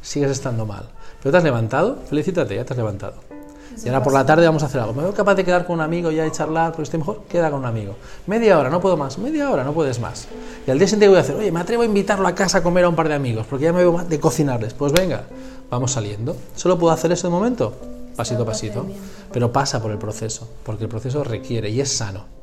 Sigues 0.00 0.30
estando 0.30 0.66
mal. 0.66 0.88
Pero 1.22 1.32
te 1.32 1.38
has 1.38 1.44
levantado, 1.44 1.98
felicítate, 2.08 2.56
ya 2.56 2.64
te 2.64 2.72
has 2.72 2.78
levantado. 2.78 3.33
Y 3.82 3.88
ahora 3.88 4.02
por 4.02 4.12
la 4.12 4.24
tarde 4.24 4.46
vamos 4.46 4.62
a 4.62 4.66
hacer 4.66 4.80
algo. 4.80 4.94
Me 4.94 5.02
veo 5.02 5.14
capaz 5.14 5.34
de 5.34 5.44
quedar 5.44 5.66
con 5.66 5.74
un 5.76 5.80
amigo 5.80 6.10
ya 6.10 6.26
y 6.26 6.30
charlar, 6.30 6.72
porque 6.72 6.84
estoy 6.84 6.98
mejor, 6.98 7.22
queda 7.28 7.50
con 7.50 7.60
un 7.60 7.66
amigo. 7.66 7.96
Media 8.26 8.58
hora, 8.58 8.70
no 8.70 8.80
puedo 8.80 8.96
más, 8.96 9.18
media 9.18 9.50
hora, 9.50 9.64
no 9.64 9.72
puedes 9.72 10.00
más. 10.00 10.28
Y 10.66 10.70
al 10.70 10.78
día 10.78 10.86
siguiente 10.86 11.08
voy 11.08 11.18
a 11.18 11.20
hacer, 11.20 11.36
oye, 11.36 11.50
me 11.50 11.60
atrevo 11.60 11.82
a 11.82 11.86
invitarlo 11.86 12.26
a 12.26 12.34
casa 12.34 12.58
a 12.58 12.62
comer 12.62 12.84
a 12.84 12.88
un 12.88 12.96
par 12.96 13.08
de 13.08 13.14
amigos, 13.14 13.46
porque 13.48 13.64
ya 13.64 13.72
me 13.72 13.80
veo 13.80 14.04
de 14.04 14.20
cocinarles. 14.20 14.74
Pues 14.74 14.92
venga, 14.92 15.24
vamos 15.70 15.92
saliendo. 15.92 16.36
¿Solo 16.54 16.78
puedo 16.78 16.92
hacer 16.92 17.12
eso 17.12 17.28
de 17.28 17.32
momento? 17.32 17.74
Pasito 18.16 18.42
a 18.42 18.46
pasito. 18.46 18.86
Pero 19.32 19.52
pasa 19.52 19.82
por 19.82 19.90
el 19.90 19.98
proceso, 19.98 20.48
porque 20.64 20.84
el 20.84 20.90
proceso 20.90 21.24
requiere 21.24 21.70
y 21.70 21.80
es 21.80 21.90
sano. 21.90 22.33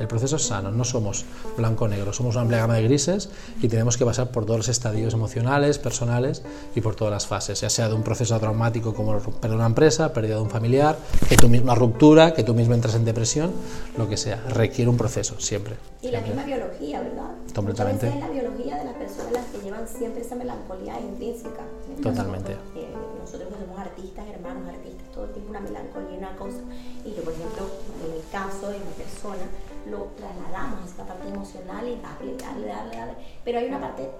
El 0.00 0.06
proceso 0.06 0.36
es 0.36 0.42
sano, 0.42 0.70
no 0.70 0.84
somos 0.84 1.24
blanco-negro, 1.56 2.12
somos 2.12 2.34
una 2.34 2.42
amplia 2.42 2.60
gama 2.60 2.74
de 2.74 2.84
grises 2.84 3.30
y 3.60 3.68
tenemos 3.68 3.96
que 3.96 4.04
pasar 4.04 4.30
por 4.30 4.44
todos 4.44 4.58
los 4.58 4.68
estadios 4.68 5.14
emocionales, 5.14 5.78
personales 5.78 6.42
y 6.74 6.80
por 6.80 6.94
todas 6.94 7.12
las 7.12 7.26
fases, 7.26 7.60
ya 7.60 7.70
sea 7.70 7.88
de 7.88 7.94
un 7.94 8.02
proceso 8.02 8.38
traumático 8.38 8.94
como 8.94 9.18
perder 9.18 9.56
una 9.56 9.66
empresa, 9.66 10.12
pérdida 10.12 10.36
de 10.36 10.42
un 10.42 10.50
familiar, 10.50 10.96
que 11.28 11.36
tú 11.36 11.48
misma 11.48 11.74
ruptura, 11.74 12.34
que 12.34 12.44
tú 12.44 12.54
mismo 12.54 12.74
entras 12.74 12.94
en 12.94 13.04
depresión, 13.04 13.52
lo 13.96 14.08
que 14.08 14.16
sea, 14.16 14.42
requiere 14.48 14.90
un 14.90 14.96
proceso 14.96 15.38
siempre. 15.40 15.74
Y 16.02 16.10
la 16.10 16.20
misma 16.20 16.44
biología, 16.44 17.00
¿verdad? 17.00 17.30
Completamente. 17.54 18.08
es 18.08 18.16
la 18.16 18.28
biología 18.28 18.78
de 18.78 18.84
las 18.84 18.94
personas 18.94 19.32
las 19.32 19.46
que 19.46 19.58
llevan 19.64 19.88
siempre 19.88 20.22
esa 20.22 20.36
melancolía 20.36 21.00
intrínseca. 21.00 21.64
Totalmente. 22.02 22.52
Eh, 22.52 22.94
nosotros 23.20 23.48
somos 23.58 23.78
artistas, 23.78 24.24
hermanos 24.28 24.68
artistas, 24.68 25.06
todo 25.12 25.24
el 25.24 25.32
tiempo 25.32 25.50
una 25.50 25.60
melancolía, 25.60 26.18
una 26.18 26.36
cosa. 26.36 26.62
Y 27.04 27.14
yo, 27.14 27.22
por 27.22 27.32
ejemplo, 27.32 27.66
en 28.06 28.14
el 28.14 28.22
caso 28.30 28.68
de 28.70 28.78
mi 28.78 28.92
persona, 28.96 29.46
lo 29.90 30.04
trasladamos 30.16 30.80
a 30.82 30.84
esta 30.84 31.06
parte 31.06 31.28
emocional 31.28 31.86
y 31.88 32.00
darle, 32.00 32.36
darle, 32.36 32.66
darle, 32.66 32.96
darle. 32.96 33.14
Pero 33.44 33.58
hay 33.58 33.66
una 33.66 33.80
parte 33.80 34.10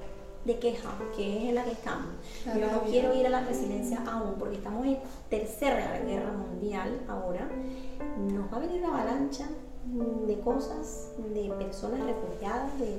de 0.45 0.59
queja, 0.59 0.91
que 1.15 1.37
es 1.37 1.49
en 1.51 1.55
la 1.55 1.65
que 1.65 1.73
estamos. 1.73 2.07
Yo 2.47 2.73
no 2.73 2.83
quiero 2.83 3.15
ir 3.15 3.27
a 3.27 3.31
la 3.31 3.41
resiliencia 3.43 4.03
aún, 4.07 4.35
porque 4.39 4.57
estamos 4.57 4.87
en 4.87 4.99
tercera 5.29 6.01
guerra 6.01 6.33
mundial 6.33 7.01
ahora. 7.09 7.49
Nos 8.33 8.53
va 8.53 8.57
a 8.57 8.61
venir 8.61 8.83
una 8.83 9.01
avalancha 9.01 9.49
de 10.27 10.41
cosas, 10.41 11.11
de 11.35 11.51
personas 11.59 12.01
refugiadas, 12.01 12.79
de, 12.79 12.99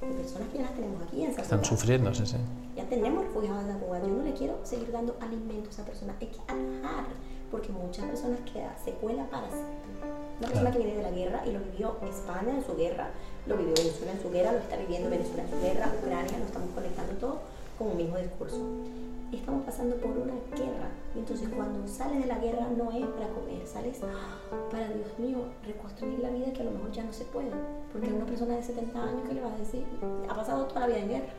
personas 0.00 0.48
que 0.48 0.58
ya 0.58 0.62
las 0.64 0.74
tenemos 0.74 1.02
aquí 1.02 1.24
en 1.24 1.30
Están 1.30 1.64
sufriendo, 1.64 2.14
sí, 2.14 2.26
sí. 2.26 2.36
Ya 2.76 2.84
tenemos 2.84 3.24
refugiados 3.24 3.64
en 3.66 3.78
Cuba. 3.78 4.00
Yo 4.00 4.08
no 4.08 4.22
le 4.22 4.32
quiero 4.32 4.58
seguir 4.62 4.90
dando 4.90 5.16
alimento 5.20 5.68
a 5.68 5.72
esa 5.72 5.84
persona. 5.84 6.14
Hay 6.20 6.28
que 6.28 6.40
alejar, 6.48 7.04
porque 7.50 7.70
muchas 7.70 8.06
personas 8.06 8.40
quedan 8.50 8.74
secuela 8.82 9.28
para 9.30 9.48
siempre. 9.48 10.29
Una 10.40 10.48
persona 10.48 10.70
que 10.72 10.78
viene 10.78 10.96
de 10.96 11.02
la 11.02 11.10
guerra 11.10 11.42
y 11.46 11.52
lo 11.52 11.60
vivió 11.60 11.96
España 12.08 12.56
en 12.56 12.64
su 12.64 12.74
guerra, 12.74 13.10
lo 13.46 13.58
vivió 13.58 13.74
Venezuela 13.74 14.12
en 14.12 14.22
su 14.22 14.30
guerra, 14.30 14.52
lo 14.52 14.58
está 14.58 14.76
viviendo 14.78 15.10
Venezuela 15.10 15.42
en 15.42 15.50
su 15.50 15.60
guerra, 15.60 15.92
Ucrania, 16.00 16.38
lo 16.38 16.44
estamos 16.46 16.70
conectando 16.74 17.12
todo 17.20 17.40
con 17.78 17.88
un 17.88 17.96
mismo 17.98 18.16
discurso. 18.16 18.56
Estamos 19.30 19.66
pasando 19.66 19.96
por 19.96 20.12
una 20.12 20.32
guerra. 20.56 20.88
Y 21.14 21.18
entonces 21.18 21.46
cuando 21.54 21.86
sales 21.86 22.20
de 22.20 22.26
la 22.26 22.38
guerra 22.38 22.68
no 22.74 22.90
es 22.90 23.04
para 23.06 23.28
comer, 23.28 23.66
sales 23.66 23.98
para, 23.98 24.88
Dios 24.88 25.18
mío, 25.18 25.44
reconstruir 25.66 26.20
la 26.20 26.30
vida 26.30 26.54
que 26.54 26.62
a 26.62 26.64
lo 26.64 26.70
mejor 26.70 26.90
ya 26.90 27.04
no 27.04 27.12
se 27.12 27.24
puede. 27.24 27.50
Porque 27.92 28.08
una 28.08 28.24
persona 28.24 28.56
de 28.56 28.62
70 28.62 28.98
años, 28.98 29.22
¿qué 29.28 29.34
le 29.34 29.42
va 29.42 29.52
a 29.52 29.58
decir? 29.58 29.84
Ha 30.26 30.34
pasado 30.34 30.64
toda 30.64 30.80
la 30.80 30.86
vida 30.86 30.98
en 31.00 31.08
guerra. 31.08 31.32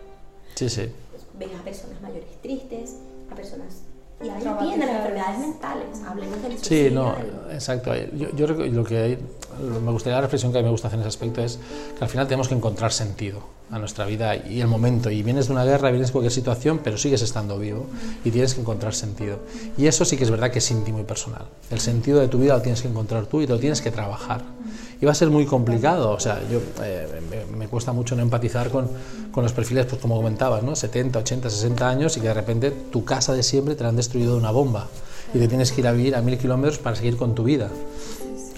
Sí, 0.54 0.70
sí. 0.70 0.92
ves 1.40 1.50
a 1.60 1.64
personas 1.64 2.00
mayores 2.02 2.40
tristes, 2.42 2.98
a 3.32 3.36
personas 3.36 3.82
y 4.24 4.30
ahí 4.30 4.44
vienen 4.62 4.88
las 4.88 4.98
enfermedades 4.98 5.40
mentales, 5.40 6.02
hablemos 6.08 6.42
del 6.42 6.58
Sí, 6.60 6.90
no, 6.92 7.16
exacto. 7.52 7.94
Yo, 8.14 8.30
yo 8.36 8.48
lo 8.48 8.84
que 8.84 8.98
hay, 8.98 9.18
me 9.84 9.92
gustaría 9.92 10.18
la 10.18 10.22
reflexión 10.22 10.52
que 10.52 10.60
a 10.60 10.62
mí 10.62 10.66
me 10.66 10.72
gusta 10.72 10.88
hacer 10.88 10.98
en 10.98 11.02
ese 11.02 11.10
aspecto 11.10 11.42
es 11.42 11.60
que 11.98 12.04
al 12.04 12.10
final 12.10 12.28
tenemos 12.28 12.48
que 12.48 12.56
encontrar 12.56 12.92
sentido 12.92 13.42
a 13.72 13.80
nuestra 13.80 14.06
vida 14.06 14.36
y 14.36 14.62
el 14.62 14.68
momento. 14.68 15.10
Y 15.10 15.24
vienes 15.24 15.48
de 15.48 15.54
una 15.54 15.64
guerra, 15.64 15.90
vienes 15.90 16.10
de 16.10 16.12
cualquier 16.12 16.34
situación, 16.34 16.82
pero 16.84 16.98
sigues 16.98 17.22
estando 17.22 17.58
vivo 17.58 17.88
y 18.24 18.32
tienes 18.32 18.54
que 18.54 18.62
encontrar 18.62 18.94
sentido. 18.94 19.40
Y 19.78 19.88
eso 19.88 20.04
sí 20.06 20.18
que 20.18 20.24
es 20.24 20.32
verdad 20.32 20.52
que 20.52 20.60
es 20.60 20.72
íntimo 20.72 21.00
y 21.00 21.04
personal. 21.04 21.46
El 21.70 21.80
sentido 21.80 22.20
de 22.20 22.28
tu 22.28 22.40
vida 22.40 22.56
lo 22.56 22.62
tienes 22.62 22.82
que 22.82 22.90
encontrar 22.90 23.26
tú 23.26 23.42
y 23.42 23.48
lo 23.48 23.58
tienes 23.58 23.82
que 23.82 23.92
trabajar. 23.92 24.44
Y 25.00 25.06
va 25.06 25.14
a 25.14 25.16
ser 25.16 25.30
muy 25.30 25.46
complicado. 25.46 26.12
O 26.12 26.20
sea, 26.20 26.42
yo 26.52 26.60
eh, 26.84 27.08
me, 27.58 27.68
cuesta 27.68 27.94
mucho 27.94 28.16
no 28.16 28.22
empatizar 28.22 28.70
con, 28.70 28.90
con, 29.32 29.44
los 29.44 29.54
perfiles, 29.54 29.86
pues 29.86 30.02
como 30.02 30.16
comentabas, 30.16 30.64
¿no? 30.64 30.76
70, 30.76 31.20
80, 31.20 31.50
60 31.50 31.90
años 31.90 32.18
y 32.18 32.22
que 32.22 32.28
de 32.28 32.34
repente 32.34 32.72
tu 32.72 33.06
casa 33.06 33.34
de 33.34 33.42
siempre 33.42 33.76
te 33.76 33.84
la 33.84 33.90
han 33.90 33.96
destruido 33.96 34.34
de 34.34 34.40
una 34.40 34.52
bomba 34.52 34.90
y 35.34 35.40
te 35.40 35.48
tienes 35.48 35.72
que 35.72 35.82
ir 35.82 35.88
a 35.88 35.94
vivir 35.94 36.16
a 36.16 36.22
mil 36.22 36.38
kilómetros 36.38 36.78
para 36.78 36.96
seguir 36.96 37.18
con 37.18 37.34
tu 37.34 37.44
vida. 37.44 37.70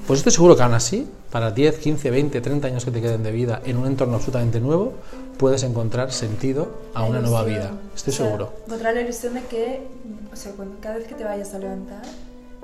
Pues 0.08 0.20
estoy 0.20 0.34
seguro 0.34 0.58
que 0.58 0.64
aún 0.64 0.74
así, 0.74 1.10
para 1.32 1.52
10, 1.52 1.78
15, 1.78 2.12
20, 2.12 2.42
30 2.42 2.68
años 2.68 2.84
que 2.84 2.92
te 2.92 3.02
queden 3.02 3.24
de 3.24 3.32
vida 3.32 3.62
en 3.64 3.78
un 3.78 3.88
entorno 3.88 4.16
absolutamente 4.16 4.60
nuevo, 4.60 4.94
puedes 5.38 5.63
encontrar 5.63 6.12
sentido 6.12 6.68
a 6.94 7.06
una 7.06 7.22
nueva 7.22 7.44
vida. 7.44 7.72
Estoy 7.96 8.12
seguro. 8.12 8.52
Encontrar 8.66 8.96
la 8.96 9.02
ilusión 9.02 9.34
de 9.36 9.44
que, 9.44 9.88
o 10.32 10.36
sea, 10.36 10.52
cuando, 10.54 10.76
cada 10.82 10.98
vez 10.98 11.08
que 11.08 11.16
te 11.16 11.24
vayas 11.24 11.54
a 11.54 11.60
levantar, 11.60 12.02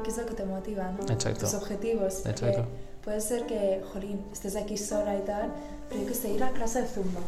¿qué 0.04 0.10
es 0.10 0.18
lo 0.18 0.26
que 0.26 0.34
te 0.34 0.44
motiva? 0.44 0.92
¿no? 0.92 1.14
Exacto. 1.14 1.46
Tus 1.46 1.54
objetivos. 1.54 2.26
Exacto. 2.26 2.66
puede 3.06 3.22
ser 3.22 3.46
que, 3.46 3.82
jolín, 3.94 4.20
estés 4.34 4.58
aquí 4.58 4.78
sola 4.78 5.18
y 5.18 5.22
tal, 5.22 5.54
pero 5.88 6.02
yo 6.02 6.08
que 6.08 6.14
sé, 6.16 6.32
ir 6.32 6.44
a 6.44 6.52
clase 6.52 6.82
de 6.82 6.88
zumba 6.90 7.22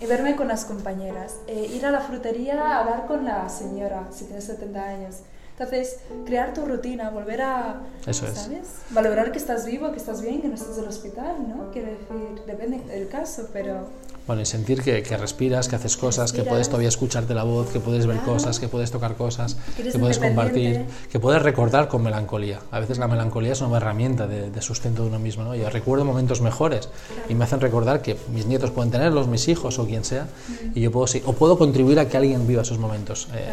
y 0.00 0.06
verme 0.06 0.36
con 0.36 0.46
las 0.46 0.66
compañeras, 0.66 1.34
eh, 1.48 1.68
ir 1.74 1.84
a 1.84 1.90
la 1.90 2.00
frutería 2.00 2.60
a 2.60 2.80
hablar 2.80 3.06
con 3.06 3.24
la 3.24 3.48
señora, 3.48 4.06
si 4.12 4.24
tienes 4.26 4.44
70 4.44 4.80
años 4.80 5.16
entonces, 5.58 5.98
crear 6.24 6.54
tu 6.54 6.64
rutina, 6.64 7.10
volver 7.10 7.42
a... 7.42 7.80
Eso 8.06 8.32
¿Sabes? 8.32 8.76
Valorar 8.90 9.32
que 9.32 9.38
estás 9.38 9.66
vivo, 9.66 9.90
que 9.90 9.96
estás 9.96 10.22
bien, 10.22 10.40
que 10.40 10.46
no 10.46 10.54
estás 10.54 10.78
en 10.78 10.84
el 10.84 10.88
hospital, 10.88 11.48
¿no? 11.48 11.72
Quiero 11.72 11.88
decir, 11.88 12.44
depende 12.46 12.78
del 12.84 13.08
caso, 13.08 13.48
pero 13.52 13.88
bueno, 14.28 14.42
y 14.42 14.46
sentir 14.46 14.82
que, 14.82 15.02
que 15.02 15.16
respiras, 15.16 15.68
que 15.68 15.76
haces 15.76 15.96
cosas, 15.96 16.34
que 16.34 16.42
puedes 16.42 16.68
todavía 16.68 16.90
escucharte 16.90 17.32
la 17.32 17.44
voz, 17.44 17.72
que 17.72 17.80
puedes 17.80 18.06
ver 18.06 18.18
cosas, 18.18 18.60
que 18.60 18.68
puedes 18.68 18.90
tocar 18.90 19.16
cosas, 19.16 19.56
que 19.74 19.98
puedes 19.98 20.18
compartir, 20.18 20.84
que 21.10 21.18
puedes 21.18 21.40
recordar 21.40 21.88
con 21.88 22.02
melancolía. 22.02 22.60
A 22.70 22.78
veces 22.78 22.98
la 22.98 23.08
melancolía 23.08 23.52
es 23.52 23.62
una 23.62 23.78
herramienta 23.78 24.26
de, 24.26 24.60
sustento 24.60 25.02
de 25.02 25.08
uno 25.08 25.18
mismo. 25.18 25.44
¿no? 25.44 25.54
Yo 25.54 25.70
recuerdo 25.70 26.04
momentos 26.04 26.42
mejores 26.42 26.90
y 27.30 27.34
me 27.34 27.44
hacen 27.44 27.60
recordar 27.60 28.02
que 28.02 28.18
mis 28.30 28.44
nietos 28.44 28.70
pueden 28.70 28.90
tenerlos, 28.90 29.28
mis 29.28 29.48
hijos 29.48 29.78
o 29.78 29.86
quien 29.86 30.04
sea, 30.04 30.28
y 30.74 30.82
yo 30.82 30.92
puedo, 30.92 31.06
o 31.24 31.32
puedo 31.32 31.56
contribuir 31.56 31.98
a 31.98 32.06
que 32.06 32.18
alguien 32.18 32.46
viva 32.46 32.60
esos 32.60 32.78
momentos 32.78 33.28
eh, 33.34 33.46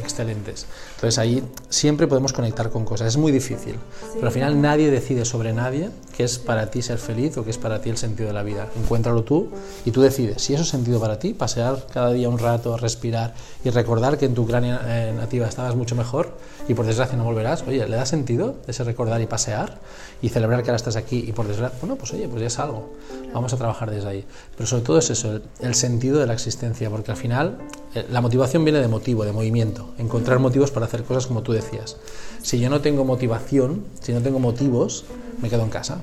excelentes. 0.00 0.66
Entonces 0.96 1.18
ahí 1.18 1.42
siempre 1.70 2.06
podemos 2.06 2.34
conectar 2.34 2.68
con 2.68 2.84
cosas. 2.84 3.08
Es 3.08 3.16
muy 3.16 3.32
difícil, 3.32 3.76
pero 4.12 4.26
al 4.26 4.32
final 4.32 4.60
nadie 4.60 4.90
decide 4.90 5.24
sobre 5.24 5.54
nadie 5.54 5.88
qué 6.14 6.24
es 6.24 6.38
para 6.38 6.70
ti 6.70 6.82
ser 6.82 6.98
feliz 6.98 7.38
o 7.38 7.44
qué 7.44 7.50
es 7.50 7.58
para 7.58 7.80
ti 7.80 7.88
el 7.88 7.96
sentido 7.96 8.28
de 8.28 8.34
la 8.34 8.42
vida. 8.42 8.68
Encuéntralo 8.76 9.22
tú 9.22 9.48
y 9.86 9.90
tú 9.90 10.02
decides 10.10 10.42
si 10.42 10.54
eso 10.54 10.62
es 10.62 10.68
sentido 10.68 11.00
para 11.00 11.18
ti, 11.18 11.34
pasear 11.34 11.86
cada 11.92 12.12
día 12.12 12.28
un 12.28 12.38
rato, 12.38 12.76
respirar 12.76 13.34
y 13.64 13.70
recordar 13.70 14.18
que 14.18 14.26
en 14.26 14.34
tu 14.34 14.42
Ucrania 14.42 14.80
eh, 14.84 15.12
nativa 15.16 15.46
estabas 15.46 15.74
mucho 15.76 15.94
mejor 15.94 16.36
y 16.68 16.74
por 16.74 16.86
desgracia 16.86 17.16
no 17.16 17.24
volverás. 17.24 17.62
Oye, 17.66 17.86
¿le 17.88 17.96
da 17.96 18.06
sentido 18.06 18.56
ese 18.66 18.84
recordar 18.84 19.20
y 19.20 19.26
pasear 19.26 19.78
y 20.22 20.28
celebrar 20.28 20.62
que 20.62 20.70
ahora 20.70 20.76
estás 20.76 20.96
aquí 20.96 21.24
y 21.26 21.32
por 21.32 21.46
desgracia, 21.46 21.78
bueno, 21.80 21.96
pues 21.96 22.12
oye, 22.12 22.28
pues 22.28 22.40
ya 22.40 22.46
es 22.48 22.58
algo. 22.58 22.90
Vamos 23.32 23.52
a 23.52 23.56
trabajar 23.56 23.90
desde 23.90 24.08
ahí. 24.08 24.24
Pero 24.56 24.66
sobre 24.66 24.82
todo 24.82 24.98
es 24.98 25.10
eso, 25.10 25.40
el, 25.60 25.74
sentido 25.74 26.18
de 26.18 26.26
la 26.26 26.34
existencia, 26.34 26.90
porque 26.90 27.10
al 27.10 27.16
final 27.16 27.58
eh, 27.94 28.06
la 28.10 28.20
motivación 28.20 28.64
viene 28.64 28.80
de 28.80 28.88
motivo, 28.88 29.24
de 29.24 29.32
movimiento, 29.32 29.90
encontrar 29.98 30.38
motivos 30.38 30.70
para 30.70 30.86
hacer 30.86 31.04
cosas 31.04 31.26
como 31.26 31.42
tú 31.42 31.52
decías. 31.52 31.96
Si 32.42 32.58
yo 32.58 32.70
no 32.70 32.80
tengo 32.80 33.04
motivación, 33.04 33.84
si 34.00 34.12
no 34.12 34.20
tengo 34.20 34.38
motivos, 34.38 35.04
me 35.40 35.48
quedo 35.48 35.62
en 35.62 35.70
casa. 35.70 36.02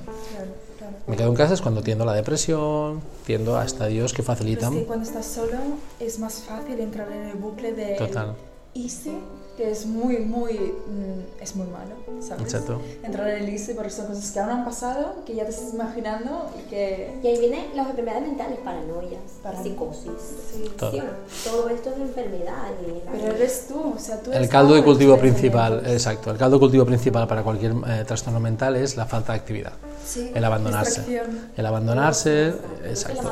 Me 1.08 1.16
quedo 1.16 1.28
en 1.28 1.34
casa 1.34 1.54
es 1.54 1.62
cuando 1.62 1.82
tiendo 1.82 2.04
a 2.04 2.06
la 2.06 2.12
depresión, 2.12 3.00
tiendo 3.24 3.56
a 3.56 3.64
estadios 3.64 4.12
que 4.12 4.22
facilitan. 4.22 4.74
Pero 4.74 4.86
cuando 4.86 5.06
estás 5.06 5.24
solo 5.24 5.56
es 5.98 6.18
más 6.18 6.42
fácil 6.42 6.78
entrar 6.80 7.10
en 7.10 7.28
el 7.28 7.36
bucle 7.36 7.72
de 7.72 7.94
Total. 7.94 8.34
easy, 8.74 9.18
que 9.58 9.70
es 9.72 9.86
muy, 9.86 10.18
muy, 10.18 10.54
mm, 10.54 11.42
es 11.42 11.56
muy 11.56 11.66
malo, 11.66 11.96
¿sabes? 12.20 12.44
Exacto. 12.44 12.80
Entrar 13.02 13.28
en 13.28 13.42
el 13.42 13.48
easy 13.50 13.74
porque 13.74 13.90
son 13.90 14.06
cosas 14.06 14.30
que 14.30 14.38
aún 14.38 14.50
han 14.50 14.64
pasado, 14.64 15.16
que 15.26 15.34
ya 15.34 15.44
te 15.44 15.50
estás 15.50 15.74
imaginando 15.74 16.48
y 16.56 16.70
que... 16.70 17.18
Y 17.22 17.26
ahí 17.26 17.40
vienen 17.40 17.64
las 17.74 17.90
enfermedades 17.90 18.22
mentales, 18.22 18.58
paranoias, 18.64 19.20
psicosis, 19.62 20.12
sí. 20.52 20.64
Todo. 20.78 21.02
todo 21.44 21.68
esto 21.68 21.90
es 21.90 22.00
enfermedad. 22.00 22.68
Pero 23.12 23.34
eres 23.34 23.66
tú, 23.68 23.94
o 23.96 23.98
sea, 23.98 24.22
tú 24.22 24.32
El 24.32 24.48
caldo 24.48 24.74
de 24.74 24.84
cultivo 24.84 25.18
principal, 25.18 25.82
exacto, 25.86 26.30
el 26.30 26.38
caldo 26.38 26.56
de 26.56 26.60
cultivo 26.60 26.86
principal 26.86 27.26
para 27.26 27.42
cualquier 27.42 27.72
eh, 27.72 28.04
trastorno 28.06 28.38
mental 28.40 28.76
es 28.76 28.96
la 28.96 29.06
falta 29.06 29.32
de 29.32 29.40
actividad 29.40 29.72
el 30.16 30.44
abandonarse. 30.44 31.22
El 31.56 31.66
abandonarse, 31.66 32.54
exacto. 32.84 33.30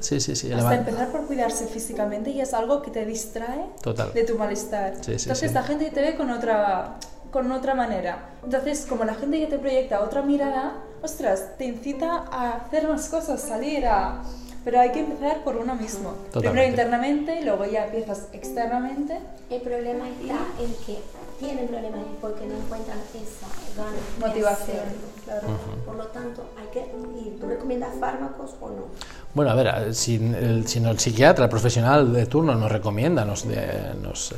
Sí, 0.00 0.20
sí, 0.20 0.36
sí. 0.36 0.52
Hasta 0.52 0.74
empezar 0.74 1.08
por 1.08 1.26
cuidarse 1.26 1.66
físicamente 1.66 2.30
y 2.30 2.40
es 2.40 2.54
algo 2.54 2.82
que 2.82 2.90
te 2.90 3.04
distrae 3.04 3.66
de 4.14 4.24
tu 4.24 4.36
malestar. 4.36 4.94
Entonces 5.06 5.52
la 5.52 5.62
gente 5.62 5.90
te 5.90 6.00
ve 6.00 6.16
con 6.16 6.30
otra, 6.30 6.98
con 7.30 7.50
otra 7.52 7.74
manera. 7.74 8.30
Entonces, 8.44 8.86
como 8.88 9.04
la 9.04 9.14
gente 9.14 9.40
ya 9.40 9.48
te 9.48 9.58
proyecta 9.58 10.00
otra 10.00 10.22
mirada, 10.22 10.74
ostras, 11.02 11.56
te 11.58 11.64
incita 11.66 12.24
a 12.30 12.56
hacer 12.56 12.88
más 12.88 13.08
cosas, 13.08 13.40
salir 13.40 13.86
a... 13.86 14.22
Pero 14.64 14.80
hay 14.80 14.90
que 14.90 15.00
empezar 15.00 15.44
por 15.44 15.56
uno 15.56 15.74
mismo. 15.76 16.14
Primero 16.32 16.66
internamente, 16.66 17.42
luego 17.42 17.64
ya 17.64 17.86
empiezas 17.86 18.28
externamente. 18.32 19.18
El 19.48 19.62
problema 19.62 20.06
está 20.08 20.36
en 20.60 20.74
que 20.84 20.98
tienen 21.38 21.68
problemas 21.68 22.00
porque 22.20 22.46
no 22.46 22.56
encuentran 22.56 22.98
esa 23.14 23.46
gana 23.76 23.96
motivación. 24.20 24.84
Claro. 25.24 25.48
Por 25.84 25.96
lo 25.96 26.06
tanto, 26.06 26.42
hay 26.58 26.66
que, 26.68 26.80
¿y 27.20 27.36
tú 27.38 27.46
recomiendas 27.46 27.90
fármacos 28.00 28.54
o 28.60 28.70
no? 28.70 28.86
Bueno, 29.34 29.50
a 29.50 29.54
ver, 29.54 29.94
si 29.94 30.16
el, 30.16 30.66
si 30.66 30.80
no 30.80 30.90
el 30.90 30.98
psiquiatra, 30.98 31.44
el 31.44 31.50
profesional 31.50 32.12
de 32.12 32.26
turno 32.26 32.54
nos 32.54 32.72
recomienda, 32.72 33.24
nos, 33.24 33.44
nos, 33.44 34.32
eh, 34.32 34.36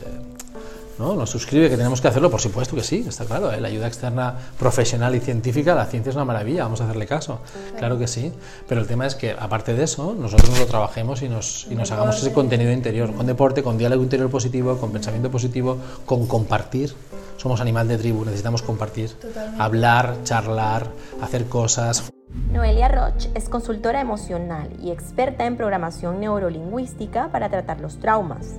¿no? 1.01 1.15
Nos 1.15 1.31
suscribe 1.31 1.69
que 1.69 1.77
tenemos 1.77 2.01
que 2.01 2.09
hacerlo, 2.09 2.31
por 2.31 2.41
supuesto 2.41 2.77
que 2.77 2.85
sí, 2.85 3.05
está 3.09 3.25
claro. 3.25 3.51
¿eh? 3.53 3.61
La 3.61 3.69
ayuda 3.69 3.89
externa 3.89 4.35
profesional 4.59 5.15
y 5.17 5.21
científica, 5.21 5.75
la 5.75 5.87
ciencia 5.87 6.11
es 6.11 6.17
una 6.17 6.25
maravilla, 6.25 6.65
vamos 6.65 6.81
a 6.81 6.85
hacerle 6.85 7.07
caso. 7.07 7.41
Claro 7.79 7.99
que 7.99 8.07
sí. 8.07 8.33
Pero 8.69 8.83
el 8.83 8.87
tema 8.87 9.07
es 9.07 9.15
que, 9.15 9.33
aparte 9.33 9.75
de 9.75 9.83
eso, 9.83 10.15
nosotros 10.15 10.57
lo 10.59 10.67
trabajemos 10.67 11.23
y 11.23 11.29
nos, 11.29 11.67
y 11.71 11.75
nos 11.75 11.91
hagamos 11.91 12.19
ese 12.19 12.33
contenido 12.33 12.71
interior, 12.71 13.13
con 13.15 13.27
deporte, 13.27 13.63
con 13.63 13.79
diálogo 13.79 14.03
interior 14.03 14.31
positivo, 14.31 14.77
con 14.77 14.93
pensamiento 14.93 15.31
positivo, 15.31 15.79
con 16.05 16.27
compartir. 16.27 16.95
Somos 17.39 17.61
animal 17.63 17.89
de 17.89 17.97
tribu, 17.97 18.25
necesitamos 18.27 18.61
compartir, 18.61 19.11
hablar, 19.59 20.19
charlar, 20.25 20.89
hacer 21.23 21.47
cosas. 21.47 22.11
Noelia 22.53 22.89
Roche 22.89 23.31
es 23.35 23.49
consultora 23.49 24.01
emocional 24.01 24.69
y 24.83 24.91
experta 24.91 25.47
en 25.47 25.57
programación 25.57 26.21
neurolingüística 26.21 27.29
para 27.33 27.49
tratar 27.49 27.81
los 27.81 27.99
traumas. 27.99 28.57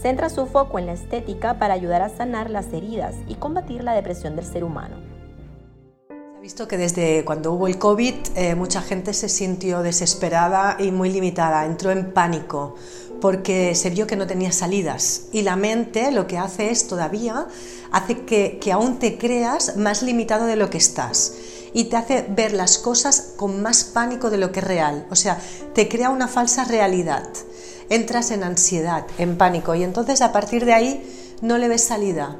Centra 0.00 0.28
su 0.28 0.46
foco 0.46 0.78
en 0.78 0.86
la 0.86 0.92
estética 0.92 1.58
para 1.58 1.74
ayudar 1.74 2.02
a 2.02 2.08
sanar 2.08 2.50
las 2.50 2.72
heridas 2.72 3.14
y 3.26 3.36
combatir 3.36 3.82
la 3.82 3.94
depresión 3.94 4.36
del 4.36 4.44
ser 4.44 4.62
humano. 4.62 4.96
Se 6.08 6.38
ha 6.38 6.40
visto 6.40 6.68
que 6.68 6.76
desde 6.76 7.24
cuando 7.24 7.52
hubo 7.52 7.66
el 7.66 7.78
COVID 7.78 8.14
eh, 8.36 8.54
mucha 8.54 8.82
gente 8.82 9.14
se 9.14 9.28
sintió 9.28 9.82
desesperada 9.82 10.76
y 10.78 10.92
muy 10.92 11.10
limitada, 11.10 11.64
entró 11.64 11.90
en 11.90 12.12
pánico 12.12 12.76
porque 13.20 13.74
se 13.74 13.90
vio 13.90 14.06
que 14.06 14.16
no 14.16 14.26
tenía 14.26 14.52
salidas. 14.52 15.28
Y 15.32 15.42
la 15.42 15.56
mente 15.56 16.12
lo 16.12 16.26
que 16.26 16.36
hace 16.36 16.70
es 16.70 16.86
todavía 16.86 17.46
hace 17.90 18.24
que, 18.26 18.58
que 18.60 18.72
aún 18.72 18.98
te 18.98 19.16
creas 19.16 19.76
más 19.78 20.02
limitado 20.02 20.44
de 20.44 20.56
lo 20.56 20.68
que 20.68 20.78
estás. 20.78 21.34
Y 21.72 21.84
te 21.84 21.96
hace 21.96 22.26
ver 22.28 22.52
las 22.52 22.78
cosas 22.78 23.32
con 23.36 23.62
más 23.62 23.84
pánico 23.84 24.30
de 24.30 24.38
lo 24.38 24.52
que 24.52 24.60
es 24.60 24.66
real, 24.66 25.06
o 25.10 25.16
sea, 25.16 25.38
te 25.74 25.88
crea 25.88 26.10
una 26.10 26.28
falsa 26.28 26.64
realidad 26.64 27.24
entras 27.90 28.30
en 28.30 28.42
ansiedad, 28.42 29.06
en 29.18 29.36
pánico 29.36 29.74
y 29.74 29.82
entonces 29.82 30.22
a 30.22 30.32
partir 30.32 30.64
de 30.64 30.74
ahí 30.74 31.36
no 31.42 31.58
le 31.58 31.68
ves 31.68 31.84
salida. 31.84 32.36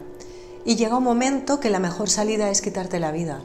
Y 0.65 0.77
llega 0.77 0.97
un 0.97 1.05
momento 1.05 1.61
que 1.61 1.71
la 1.71 1.79
mejor 1.79 2.11
salida 2.11 2.51
es 2.51 2.61
quitarte 2.61 2.99
la 2.99 3.13
vida. 3.13 3.41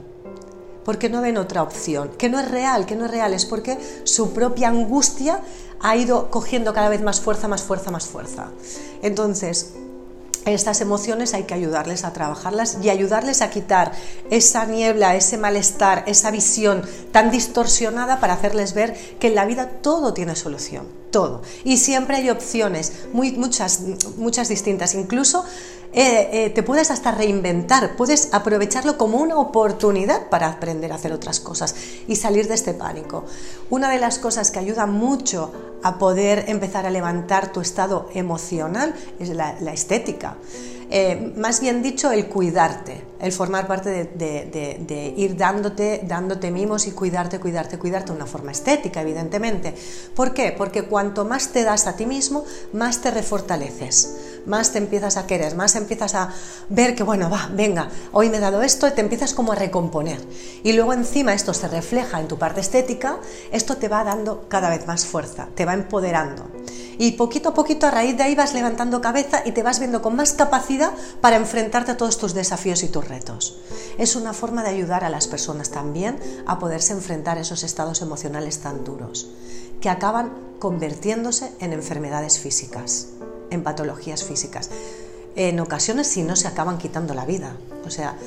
Porque 0.84 1.10
no 1.10 1.22
ven 1.22 1.38
otra 1.38 1.62
opción, 1.62 2.10
que 2.18 2.30
no 2.30 2.40
es 2.40 2.50
real, 2.50 2.88
que 2.88 2.96
no 2.96 3.06
es 3.06 3.12
real, 3.12 3.34
es 3.36 3.46
porque 3.46 3.78
su 4.04 4.34
propia 4.34 4.70
angustia 4.70 5.42
ha 5.80 5.96
ido 5.96 6.32
cogiendo 6.32 6.74
cada 6.74 6.90
vez 6.90 7.02
más 7.02 7.22
fuerza, 7.22 7.48
más 7.48 7.62
fuerza, 7.62 7.92
más 7.92 8.08
fuerza. 8.08 8.50
Entonces, 9.04 9.74
estas 10.46 10.82
emociones 10.82 11.34
hay 11.34 11.44
que 11.44 11.54
ayudarles 11.54 12.04
a 12.04 12.14
trabajarlas 12.14 12.78
y 12.82 12.90
ayudarles 12.90 13.42
a 13.42 13.50
quitar 13.50 13.92
esa 14.30 14.66
niebla, 14.66 15.16
ese 15.16 15.38
malestar, 15.38 16.04
esa 16.08 16.32
visión 16.32 16.84
tan 17.12 17.32
distorsionada 17.32 18.20
para 18.20 18.34
hacerles 18.34 18.74
ver 18.74 18.96
que 19.20 19.28
en 19.28 19.36
la 19.36 19.46
vida 19.46 19.70
todo 19.82 20.14
tiene 20.14 20.36
solución, 20.36 20.88
todo. 21.12 21.42
Y 21.64 21.78
siempre 21.78 22.18
hay 22.18 22.30
opciones, 22.30 22.94
muy, 23.14 23.34
muchas, 23.34 23.82
muchas 24.18 24.50
distintas. 24.50 24.96
Incluso 24.96 25.46
eh, 25.94 26.30
eh, 26.32 26.50
te 26.52 26.64
puedes 26.64 26.90
hasta 26.90 27.12
reinventar, 27.12 27.96
puedes 27.98 28.34
aprovecharlo 28.34 28.98
como 28.98 29.18
una 29.18 29.38
oportunidad 29.38 30.30
para 30.30 30.48
aprender 30.48 30.92
a 30.92 30.96
hacer 30.96 31.12
otras 31.12 31.40
cosas 31.40 31.76
y 32.08 32.16
salir 32.16 32.48
de 32.48 32.54
este 32.54 32.74
pánico. 32.74 33.26
Una 33.70 33.90
de 33.90 34.00
las 34.00 34.18
cosas 34.18 34.52
que 34.52 34.60
ayuda 34.60 34.86
mucho 34.86 35.52
a 35.84 35.98
poder 35.98 36.46
empezar 36.48 36.86
a 36.86 36.90
levantar 36.90 37.52
tu 37.52 37.60
estado 37.60 38.10
emocional 38.14 38.96
es 39.20 39.30
la 39.30 39.74
estética. 39.74 40.38
Eh, 40.94 41.34
más 41.38 41.62
bien 41.62 41.82
dicho, 41.82 42.12
el 42.12 42.28
cuidarte, 42.28 43.02
el 43.22 43.32
formar 43.32 43.66
parte 43.66 44.12
de, 44.14 45.14
ir 45.16 45.38
dándote, 45.38 46.02
dándote 46.06 46.52
mimos 46.52 46.86
y 46.86 46.92
cuidarte, 46.92 47.40
cuidarte, 47.40 47.80
cuidarte 47.80 48.12
de 48.12 48.18
una 48.18 48.26
forma 48.26 48.52
estética, 48.52 49.02
evidentemente. 49.02 49.74
¿Por 50.14 50.34
qué? 50.34 50.52
Porque 50.52 50.84
cuanto 50.84 51.24
más 51.24 51.54
te 51.54 51.64
das 51.64 51.88
a 51.88 51.96
ti 51.96 52.06
mismo, 52.06 52.44
más 52.74 53.00
te 53.00 53.10
refortaleces, 53.10 54.31
más 54.46 54.72
te 54.72 54.78
empiezas 54.78 55.18
a 55.18 55.28
querer, 55.28 55.56
más 55.56 55.76
empiezas 55.76 56.16
a 56.16 56.30
ver 56.70 56.96
que, 56.96 57.04
bueno, 57.04 57.30
va, 57.30 57.50
venga, 57.54 57.90
hoy 58.12 58.30
me 58.30 58.38
he 58.38 58.40
dado 58.40 58.62
esto 58.62 58.88
y 58.88 58.92
te 58.92 59.02
empiezas 59.02 59.34
como 59.34 59.52
a 59.52 59.56
recomponer. 59.56 60.20
Y 60.64 60.74
luego 60.74 60.94
encima 60.94 61.34
esto 61.34 61.54
se 61.54 61.68
refleja 61.68 62.20
en 62.20 62.28
tu 62.28 62.38
parte 62.38 62.62
estética, 62.62 63.18
esto 63.52 63.78
te 63.78 63.88
va 63.88 64.04
dando 64.04 64.46
cada 64.50 64.70
vez 64.70 64.88
más 64.88 65.06
fuerza, 65.06 65.48
te 65.56 65.66
va 65.66 65.74
empoderando 65.74 66.48
y 67.02 67.14
poquito 67.14 67.50
a 67.50 67.54
poquito 67.56 67.88
a 67.88 67.92
raíz 67.92 68.16
de 68.16 68.22
ahí 68.22 68.36
vas 68.36 68.54
levantando 68.54 69.02
cabeza 69.02 69.42
y 69.44 69.54
te 69.54 69.64
vas 69.64 69.80
viendo 69.80 70.04
con 70.04 70.16
más 70.16 70.34
capacidad 70.34 70.92
para 71.20 71.36
enfrentarte 71.36 71.92
a 71.92 71.98
todos 71.98 72.20
tus 72.20 72.36
desafíos 72.36 72.84
y 72.84 72.90
tus 72.90 73.08
retos. 73.08 73.58
Es 73.98 74.16
una 74.16 74.34
forma 74.34 74.62
de 74.62 74.70
ayudar 74.70 75.04
a 75.04 75.10
las 75.10 75.28
personas 75.28 75.72
también 75.72 76.20
a 76.46 76.60
poderse 76.60 76.94
enfrentar 76.94 77.40
a 77.40 77.42
esos 77.42 77.64
estados 77.64 78.04
emocionales 78.04 78.60
tan 78.60 78.84
duros, 78.84 79.32
que 79.82 79.90
acaban 79.90 80.32
convirtiéndose 80.60 81.52
en 81.60 81.74
enfermedades 81.74 82.38
físicas, 82.38 83.08
en 83.52 83.64
patologías 83.64 84.24
físicas. 84.24 84.72
En 85.36 85.60
ocasiones 85.60 86.08
si 86.08 86.24
no 86.24 86.36
se 86.36 86.48
acaban 86.48 86.78
quitando 86.78 87.14
la 87.14 87.26
vida. 87.26 87.56
O 87.86 87.90
sea, 87.90 88.18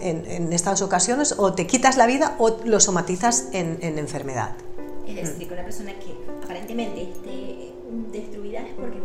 en, 0.00 0.52
estas 0.52 0.82
ocasiones 0.82 1.34
o 1.38 1.52
te 1.54 1.66
quitas 1.66 1.96
la 1.96 2.06
vida 2.06 2.34
o 2.38 2.58
lo 2.64 2.80
somatizas 2.80 3.48
en, 3.52 3.78
en 3.80 3.98
enfermedad. 3.98 4.52
Es 5.06 5.16
decir, 5.16 5.48
que 5.48 5.54
una 5.54 5.64
persona 5.64 5.92
que 5.94 6.14
aparentemente 6.44 7.02
esté 7.02 7.72
destruida 8.12 8.60
es 8.60 8.74
porque. 8.74 8.97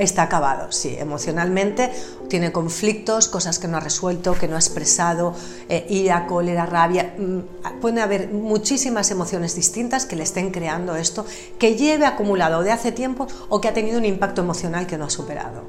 Está 0.00 0.22
acabado, 0.22 0.72
sí. 0.72 0.96
Emocionalmente 0.98 1.92
tiene 2.28 2.52
conflictos, 2.52 3.28
cosas 3.28 3.58
que 3.58 3.68
no 3.68 3.76
ha 3.76 3.80
resuelto, 3.80 4.32
que 4.34 4.48
no 4.48 4.56
ha 4.56 4.58
expresado, 4.58 5.34
eh, 5.68 5.86
ira, 5.90 6.26
cólera, 6.26 6.64
rabia. 6.64 7.14
Mm, 7.18 7.80
puede 7.80 8.00
haber 8.00 8.28
muchísimas 8.28 9.10
emociones 9.10 9.54
distintas 9.54 10.06
que 10.06 10.16
le 10.16 10.22
estén 10.22 10.52
creando 10.52 10.96
esto, 10.96 11.26
que 11.58 11.76
lleve 11.76 12.06
acumulado 12.06 12.62
de 12.62 12.72
hace 12.72 12.92
tiempo 12.92 13.28
o 13.50 13.60
que 13.60 13.68
ha 13.68 13.74
tenido 13.74 13.98
un 13.98 14.06
impacto 14.06 14.40
emocional 14.40 14.86
que 14.86 14.96
no 14.96 15.04
ha 15.04 15.10
superado. 15.10 15.64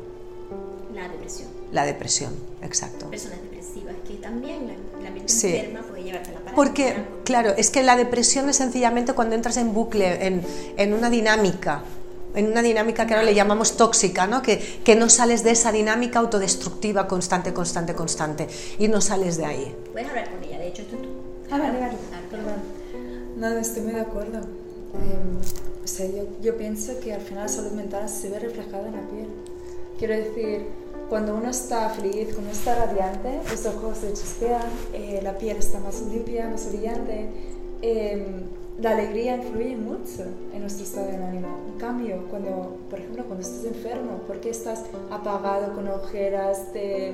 La 0.96 1.10
depresión. 1.10 1.50
La 1.74 1.86
depresión, 1.86 2.34
exacto. 2.62 3.10
Personas 3.10 3.41
depresivas 3.41 3.96
que 4.08 4.13
también 4.13 4.67
la, 4.67 5.04
la 5.04 5.12
mente 5.12 5.58
enferma 5.58 5.82
puede 5.82 6.04
llevarte 6.04 6.30
a 6.30 6.34
la 6.34 6.41
porque, 6.56 6.96
claro, 7.24 7.52
es 7.58 7.70
que 7.70 7.84
la 7.84 7.96
depresión 7.96 8.50
es 8.50 8.58
sencillamente 8.58 9.13
cuando 9.13 9.36
entras 9.36 9.58
en 9.58 9.74
bucle, 9.74 10.44
en, 10.78 10.94
una 10.94 11.10
dinámica, 11.10 11.84
en 12.34 12.48
una 12.48 12.62
dinámica 12.62 13.06
que 13.06 13.13
ahora 13.13 13.26
le 13.26 13.34
llamamos 13.34 13.78
tóxica, 13.78 14.28
¿no? 14.28 14.41
Que, 14.41 14.58
que, 14.84 14.96
no 14.96 15.10
sales 15.10 15.44
de 15.44 15.52
esa 15.52 15.72
dinámica 15.72 16.20
autodestructiva 16.20 17.08
constante, 17.08 17.54
constante, 17.54 17.94
constante, 17.94 18.48
y 18.80 18.88
no 18.88 19.02
sales 19.02 19.38
de 19.38 19.46
ahí. 19.46 19.76
Puedes 19.91 20.10
hablar 20.10 20.30
con 20.32 20.44
ella, 20.44 20.60
de 20.60 20.67
hecho, 20.67 20.84
tú. 20.84 20.98
Ah, 21.50 21.58
vale, 21.58 21.80
vale, 21.80 21.98
perdón. 22.30 22.82
Nada, 23.38 23.60
estoy 23.60 23.84
muy 23.84 23.94
de 23.94 24.02
acuerdo. 24.02 24.39
Eh, 24.39 25.84
o 25.84 25.88
sea, 25.88 26.06
yo, 26.06 26.24
yo 26.41 26.58
pienso 26.58 27.00
que 27.00 27.13
al 27.13 27.22
final 27.22 27.44
la 27.44 27.50
salud 27.50 27.72
mental 27.72 28.08
se 28.08 28.30
ve 28.30 28.39
reflejada 28.39 28.88
en 28.88 28.94
la 28.94 29.10
piel. 29.10 29.28
Quiero 29.98 30.15
decir, 30.15 30.67
cuando 31.10 31.36
uno 31.36 31.50
está 31.50 31.89
feliz, 31.89 32.34
cuando 32.34 32.52
está 32.52 32.74
radiante, 32.74 33.41
los 33.50 33.65
ojos 33.65 33.98
se 33.98 34.13
chispean, 34.13 34.63
eh, 34.94 35.20
la 35.22 35.38
piel 35.38 35.58
está 35.58 35.80
más 35.80 36.02
limpia, 36.02 36.48
más 36.48 36.70
brillante. 36.70 37.28
Em, 37.82 38.44
la 38.82 38.91
alegría 38.91 39.38
influye 39.38 39.76
mucho 39.78 40.24
en 40.54 40.62
nuestro 40.62 40.84
estado 40.84 41.08
de 41.08 41.17
ánimo. 41.17 41.48
En 41.72 41.80
cambio, 41.80 42.26
cuando, 42.30 42.78
por 42.89 43.00
ejemplo, 43.00 43.24
cuando 43.26 43.46
estás 43.46 43.63
enfermo, 43.65 44.22
porque 44.28 44.50
estás 44.50 44.84
apagado, 45.12 45.74
con 45.76 45.88
ojeras, 45.88 46.74
te, 46.74 47.13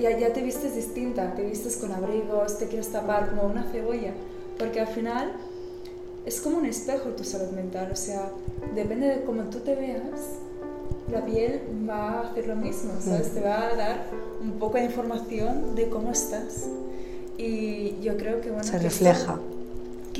ya, 0.00 0.18
ya 0.18 0.32
te 0.32 0.42
vistes 0.42 0.76
distinta, 0.76 1.34
te 1.34 1.44
vistes 1.44 1.76
con 1.76 1.92
abrigos, 1.92 2.58
te 2.58 2.66
quieres 2.66 2.88
tapar 2.88 3.30
como 3.30 3.44
una 3.44 3.64
cebolla, 3.64 4.12
porque 4.58 4.80
al 4.80 4.86
final 4.86 5.32
es 6.26 6.40
como 6.40 6.58
un 6.58 6.66
espejo 6.66 7.08
tu 7.10 7.24
salud 7.24 7.50
mental, 7.52 7.90
o 7.90 7.96
sea, 7.96 8.30
depende 8.74 9.08
de 9.08 9.22
cómo 9.22 9.44
tú 9.44 9.60
te 9.60 9.74
veas, 9.74 10.02
la 11.10 11.24
piel 11.24 11.60
va 11.88 12.10
a 12.10 12.20
hacer 12.28 12.46
lo 12.46 12.56
mismo, 12.56 12.92
¿sabes? 13.00 13.32
Te 13.32 13.40
va 13.40 13.68
a 13.68 13.74
dar 13.74 14.06
un 14.40 14.52
poco 14.52 14.76
de 14.76 14.84
información 14.84 15.74
de 15.74 15.88
cómo 15.88 16.12
estás. 16.12 16.68
Y 17.36 17.98
yo 18.02 18.16
creo 18.16 18.40
que, 18.40 18.50
bueno... 18.50 18.64
Se 18.64 18.78
refleja. 18.78 19.38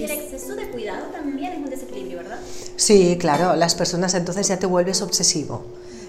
El 0.05 0.11
exceso 0.11 0.55
de 0.55 0.69
cuidado 0.71 1.07
también 1.13 1.53
es 1.53 1.59
un 1.59 1.71
desequilibrio, 1.71 2.19
¿verdad? 2.19 2.39
Sí, 2.77 3.17
claro, 3.19 3.57
las 3.57 3.75
personas 3.75 4.15
entonces 4.15 4.49
ya 4.49 4.59
te 4.59 4.67
vuelves 4.67 5.03
obsesivo. 5.03 5.65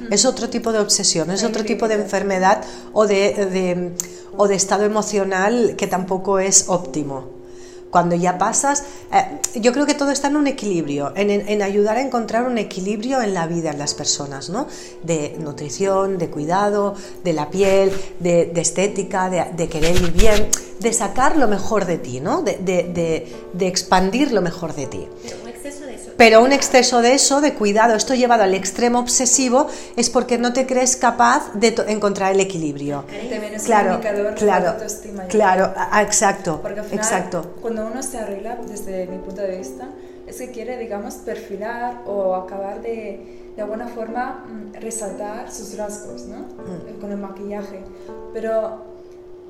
Es 0.10 0.25
otro 0.25 0.49
tipo 0.49 0.71
de 0.71 0.79
obsesión, 0.79 1.32
es 1.32 1.43
otro 1.43 1.63
tipo 1.63 1.88
de 1.88 1.95
enfermedad 1.95 2.63
o 2.91 3.08
de, 3.08 3.93
o 4.36 4.47
de 4.47 4.56
estado 4.56 4.84
emocional 4.84 5.75
que 5.77 5.88
tampoco 5.88 6.39
es 6.39 6.65
óptimo 6.67 7.42
cuando 7.93 8.15
ya 8.15 8.39
pasas, 8.39 8.84
eh, 9.13 9.60
yo 9.62 9.71
creo 9.71 9.86
que 9.86 9.93
todo 9.93 10.10
está 10.10 10.27
en 10.27 10.36
un 10.36 10.47
equilibrio, 10.47 11.13
en, 11.15 11.62
ayudar 11.62 11.97
a 11.97 12.01
encontrar 12.01 12.47
un 12.47 12.58
equilibrio 12.58 13.21
en 13.21 13.36
la 13.36 13.45
vida 13.45 13.69
en 13.69 13.77
las 13.77 13.93
personas, 13.93 14.49
¿no? 14.49 14.65
De 15.03 15.38
nutrición, 15.39 16.17
de 16.17 16.32
cuidado, 16.32 16.95
de 17.23 17.34
la 17.34 17.51
piel, 17.51 17.91
de, 18.19 18.51
estética, 18.56 19.29
de, 19.29 19.69
querer 19.69 19.95
ir 19.95 20.12
bien, 20.12 20.49
de 20.79 20.91
sacar 20.91 21.38
lo 21.38 21.47
mejor 21.47 21.86
de 21.86 21.99
ti, 21.99 22.19
¿no? 22.19 22.41
De, 22.41 23.27
expandir 23.60 24.32
lo 24.32 24.41
mejor 24.41 24.73
de 24.73 24.88
ti. 24.88 25.08
Pero 26.17 26.43
un 26.43 26.52
exceso 26.52 27.02
de 27.02 27.13
eso, 27.13 27.41
de 27.41 27.54
cuidado, 27.54 27.95
esto 27.95 28.13
llevado 28.13 28.43
al 28.43 28.54
extremo 28.54 28.99
obsesivo, 28.99 29.67
es 29.95 30.10
porque 30.10 30.38
no 30.38 30.54
te 30.54 30.65
crees 30.65 30.95
capaz 30.95 31.54
de 31.54 31.76
encontrar 31.88 32.34
el 32.34 32.39
equilibrio. 32.39 33.06
claro, 33.65 33.99
claro, 34.36 34.76
claro, 35.30 35.73
exacto, 35.99 36.60
porque 36.62 36.80
al 36.80 36.86
final, 36.86 37.04
exacto. 37.04 37.56
Cuando 37.62 37.88
uno 37.88 38.02
se 38.04 38.19
arregla, 38.19 38.58
desde 38.67 39.08
mi 39.08 39.17
punto 39.17 39.41
de 39.41 39.58
vista, 39.58 39.89
es 40.28 40.38
que 40.38 40.52
quiere, 40.52 40.78
digamos, 40.78 41.15
perfilar 41.15 42.02
o 42.06 42.36
acabar 42.36 42.82
de, 42.82 43.52
de 43.56 43.62
alguna 43.62 43.88
forma, 43.88 44.45
mm, 44.47 44.82
resaltar 44.82 45.52
sus 45.52 45.78
rasgos, 45.78 46.26
¿no? 46.26 46.39
Mm. 46.39 46.99
Con 47.02 47.12
el 47.12 47.17
maquillaje. 47.17 47.84
Pero 48.34 48.92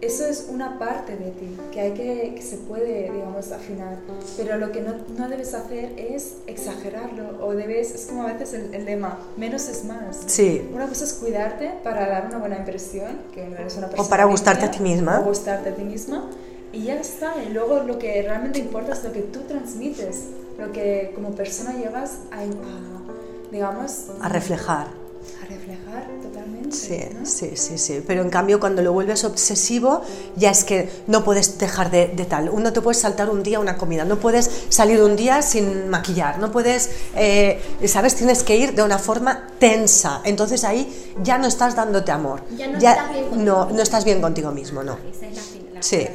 eso 0.05 0.25
es 0.25 0.47
una 0.49 0.77
parte 0.79 1.15
de 1.15 1.31
ti 1.31 1.57
que 1.71 1.81
hay 1.81 1.91
que, 1.91 2.33
que 2.35 2.41
se 2.41 2.57
puede, 2.57 3.11
digamos, 3.11 3.51
afinar. 3.51 3.97
Pero 4.37 4.57
lo 4.57 4.71
que 4.71 4.81
no, 4.81 4.93
no, 5.17 5.29
debes 5.29 5.53
hacer 5.53 5.93
es 5.97 6.35
exagerarlo 6.47 7.45
o 7.45 7.53
debes, 7.53 7.93
es 7.93 8.05
como 8.07 8.23
a 8.23 8.33
veces 8.33 8.53
el, 8.53 8.85
lema, 8.85 9.19
menos 9.37 9.67
es 9.69 9.85
más. 9.85 10.23
Sí. 10.27 10.67
Una 10.73 10.87
cosa 10.87 11.05
es 11.05 11.13
cuidarte 11.13 11.71
para 11.83 12.07
dar 12.07 12.27
una 12.27 12.37
buena 12.37 12.57
impresión, 12.57 13.19
que 13.33 13.43
eres 13.43 13.77
una 13.77 13.87
persona. 13.87 14.07
O 14.07 14.09
para 14.09 14.25
gustarte 14.25 14.65
a 14.65 14.71
ti 14.71 14.79
misma. 14.79 15.19
O 15.19 15.23
gustarte 15.23 15.69
a 15.69 15.75
ti 15.75 15.83
misma. 15.83 16.29
Y 16.71 16.85
ya 16.85 16.95
está. 16.95 17.33
Y 17.43 17.53
luego 17.53 17.79
lo 17.79 17.99
que 17.99 18.21
realmente 18.21 18.59
importa 18.59 18.93
es 18.93 19.03
lo 19.03 19.11
que 19.11 19.21
tú 19.21 19.41
transmites, 19.41 20.25
lo 20.57 20.71
que 20.71 21.11
como 21.15 21.31
persona 21.31 21.73
llevas 21.73 22.19
a, 22.31 22.41
a 22.41 23.51
digamos... 23.51 24.07
A 24.21 24.29
reflejar 24.29 25.02
a 25.41 25.45
reflejar 25.45 26.07
totalmente. 26.21 26.75
Sí, 26.75 26.99
sí, 27.23 27.51
sí, 27.55 27.77
sí. 27.77 28.03
Pero 28.05 28.21
en 28.21 28.29
cambio, 28.29 28.59
cuando 28.59 28.81
lo 28.81 28.93
vuelves 28.93 29.23
obsesivo, 29.23 30.01
ya 30.35 30.51
es 30.51 30.63
que 30.63 30.89
no 31.07 31.23
puedes 31.23 31.57
dejar 31.57 31.91
de, 31.91 32.07
tal. 32.29 32.49
Uno 32.49 32.73
te 32.73 32.81
puede 32.81 32.95
saltar 32.95 33.29
un 33.29 33.43
día 33.43 33.59
una 33.59 33.77
comida, 33.77 34.05
no 34.05 34.19
puedes 34.19 34.49
salir 34.69 35.01
un 35.01 35.15
día 35.15 35.41
sin 35.41 35.89
maquillar, 35.89 36.39
no 36.39 36.51
puedes, 36.51 36.89
eh, 37.15 37.61
¿sabes? 37.85 38.15
Tienes 38.15 38.43
que 38.43 38.55
ir 38.55 38.73
de 38.73 38.83
una 38.83 38.97
forma 38.97 39.47
tensa. 39.59 40.21
Entonces 40.23 40.63
ahí 40.63 41.13
ya 41.23 41.37
no 41.37 41.47
estás 41.47 41.75
dándote 41.75 42.11
amor. 42.11 42.41
Ya 42.57 42.67
no 42.67 42.77
estás 42.77 43.11
bien 43.11 43.25
contigo 43.25 43.43
no, 43.43 43.69
no 43.69 43.81
estás 43.81 44.05
bien 44.05 44.21
contigo 44.21 44.51
mismo, 44.51 44.83
no. 44.83 44.97
Esa 45.11 45.27
es 45.27 45.35
la, 45.73 45.81
sí. 45.81 46.07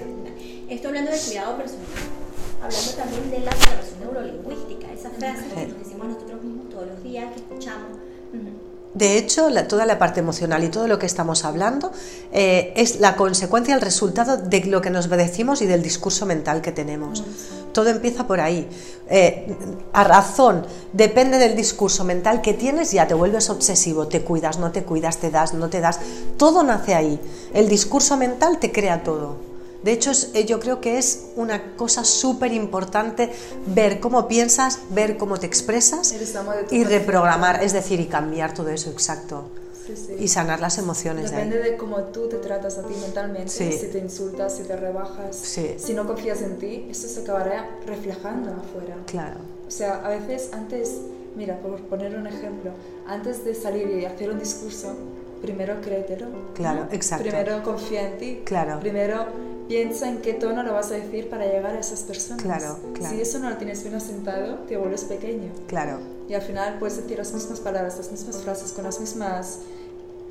Estoy 0.69 0.89
hablando 0.89 1.11
de 1.11 1.19
cuidado 1.19 1.57
personal, 1.57 1.87
hablando 2.63 2.93
también 2.93 3.31
de 3.31 3.41
la 3.41 3.51
relación 3.51 4.01
neurolingüística, 4.01 4.93
esa 4.93 5.11
frase 5.11 5.47
que 5.55 5.67
nos 5.67 5.79
decimos 5.79 6.09
nosotros 6.09 6.43
mismos 6.43 6.69
todos 6.69 6.89
los 6.89 7.03
días, 7.03 7.33
que 7.33 7.41
escuchamos. 7.41 7.98
De 8.99 9.17
hecho, 9.17 9.49
toda 9.69 9.87
la 9.87 9.97
parte 9.97 10.19
emocional 10.19 10.65
y 10.65 10.71
todo 10.71 10.89
lo 10.89 10.99
que 10.99 11.07
estamos 11.07 11.45
hablando 11.45 11.93
eh, 12.33 12.73
es 12.75 12.99
la 12.99 13.15
consecuencia, 13.15 13.77
el 13.77 13.81
resultado 13.81 14.37
de 14.37 14.65
lo 14.65 14.81
que 14.81 14.91
nos 14.91 15.09
decimos 15.09 15.63
y 15.63 15.67
del 15.67 15.85
discurso 15.85 16.27
mental 16.27 16.63
que 16.63 16.73
tenemos. 16.73 17.23
Todo 17.73 17.91
empieza 17.91 18.27
por 18.27 18.41
ahí. 18.41 18.69
Eh, 19.09 19.55
a 19.93 20.03
razón, 20.03 20.67
depende 20.93 21.39
del 21.39 21.55
discurso 21.55 22.03
mental 22.03 22.41
que 22.41 22.55
tienes, 22.55 22.91
ya 22.91 23.07
te 23.07 23.15
vuelves 23.15 23.51
obsesivo, 23.51 24.09
te 24.09 24.23
cuidas, 24.23 24.59
no 24.59 24.73
te 24.73 24.83
cuidas, 24.83 25.19
te 25.19 25.31
das, 25.31 25.55
no 25.55 25.71
te 25.71 25.81
das. 25.81 26.01
Todo 26.37 26.65
nace 26.65 26.97
ahí. 26.97 27.21
El 27.55 27.69
discurso 27.69 28.17
mental 28.17 28.59
te 28.59 28.73
crea 28.73 29.05
todo. 29.05 29.48
De 29.83 29.93
hecho, 29.93 30.11
eh, 30.35 30.45
yo 30.45 30.59
creo 30.59 30.81
que 30.81 30.99
es 30.99 31.29
una 31.37 31.77
cosa 31.77 32.05
súper 32.05 32.53
importante 32.53 33.31
ver 33.67 34.01
cómo 34.01 34.27
piensas, 34.27 34.81
ver 34.91 35.17
cómo 35.17 35.39
te 35.39 35.47
expresas 35.47 36.15
y 36.71 36.85
reprogramar, 36.85 37.63
es 37.63 37.73
decir, 37.73 38.01
y 38.01 38.07
cambiar 38.07 38.55
todo 38.55 38.71
eso, 38.71 38.91
exacto. 38.91 39.45
Y 40.19 40.29
sanar 40.29 40.61
las 40.61 40.77
emociones. 40.77 41.31
Depende 41.31 41.59
de, 41.59 41.71
de, 41.71 41.77
cómo 41.79 41.97
tú 42.05 42.29
te 42.29 42.37
tratas 42.37 42.77
a 42.77 42.83
ti 42.83 42.95
mentalmente, 43.01 43.49
si 43.49 43.87
te 43.87 43.99
insultas, 43.99 44.55
si 44.57 44.65
te 44.65 44.77
rebajas, 44.77 45.37
si 45.37 45.95
no 45.95 46.07
confías 46.07 46.43
en 46.43 46.59
ti, 46.59 46.89
eso 46.91 47.09
se 47.09 47.21
acabará 47.21 47.79
reflejando 47.87 48.51
afuera. 48.51 48.97
Claro. 49.07 49.39
O 49.67 49.71
sea, 49.71 50.05
a 50.05 50.11
veces 50.11 50.51
antes, 50.53 50.99
mira, 51.37 51.59
por 51.61 51.81
poner 51.83 52.17
un 52.17 52.27
ejemplo, 52.27 52.73
antes 53.07 53.45
de 53.45 53.55
salir 53.55 53.89
y 53.91 54.05
hacer 54.05 54.31
un 54.31 54.39
discurso, 54.39 54.95
primero 55.41 55.81
créetelo. 55.81 56.27
Claro, 56.55 56.89
exacto. 56.91 57.25
Primero 57.25 57.63
confía 57.63 58.09
en 58.09 58.19
ti. 58.19 58.43
Claro. 58.45 58.81
Primero 58.81 59.27
piensa 59.69 60.09
en 60.09 60.19
qué 60.19 60.33
tono 60.33 60.63
lo 60.63 60.73
vas 60.73 60.91
a 60.91 60.95
decir 60.95 61.29
para 61.29 61.47
llegar 61.47 61.77
a 61.77 61.81
esas 61.81 62.01
personas. 62.01 62.43
Claro, 62.43 62.79
claro. 62.95 63.15
Si 63.15 63.21
eso 63.21 63.39
no 63.39 63.51
lo 63.51 63.57
tienes 63.59 63.83
bien 63.83 63.95
asentado, 63.95 64.61
te 64.67 64.77
vuelves 64.77 65.05
pequeño. 65.05 65.53
Claro. 65.69 66.01
Y 66.29 66.35
al 66.35 66.43
final 66.43 66.79
puedes 66.79 66.97
decir 66.97 67.19
las 67.19 67.33
mismas 67.33 67.61
palabras, 67.61 67.97
las 67.99 68.11
mismas 68.11 68.39
frases, 68.39 68.73
con 68.73 68.85
las 68.85 68.99
mismas 68.99 69.61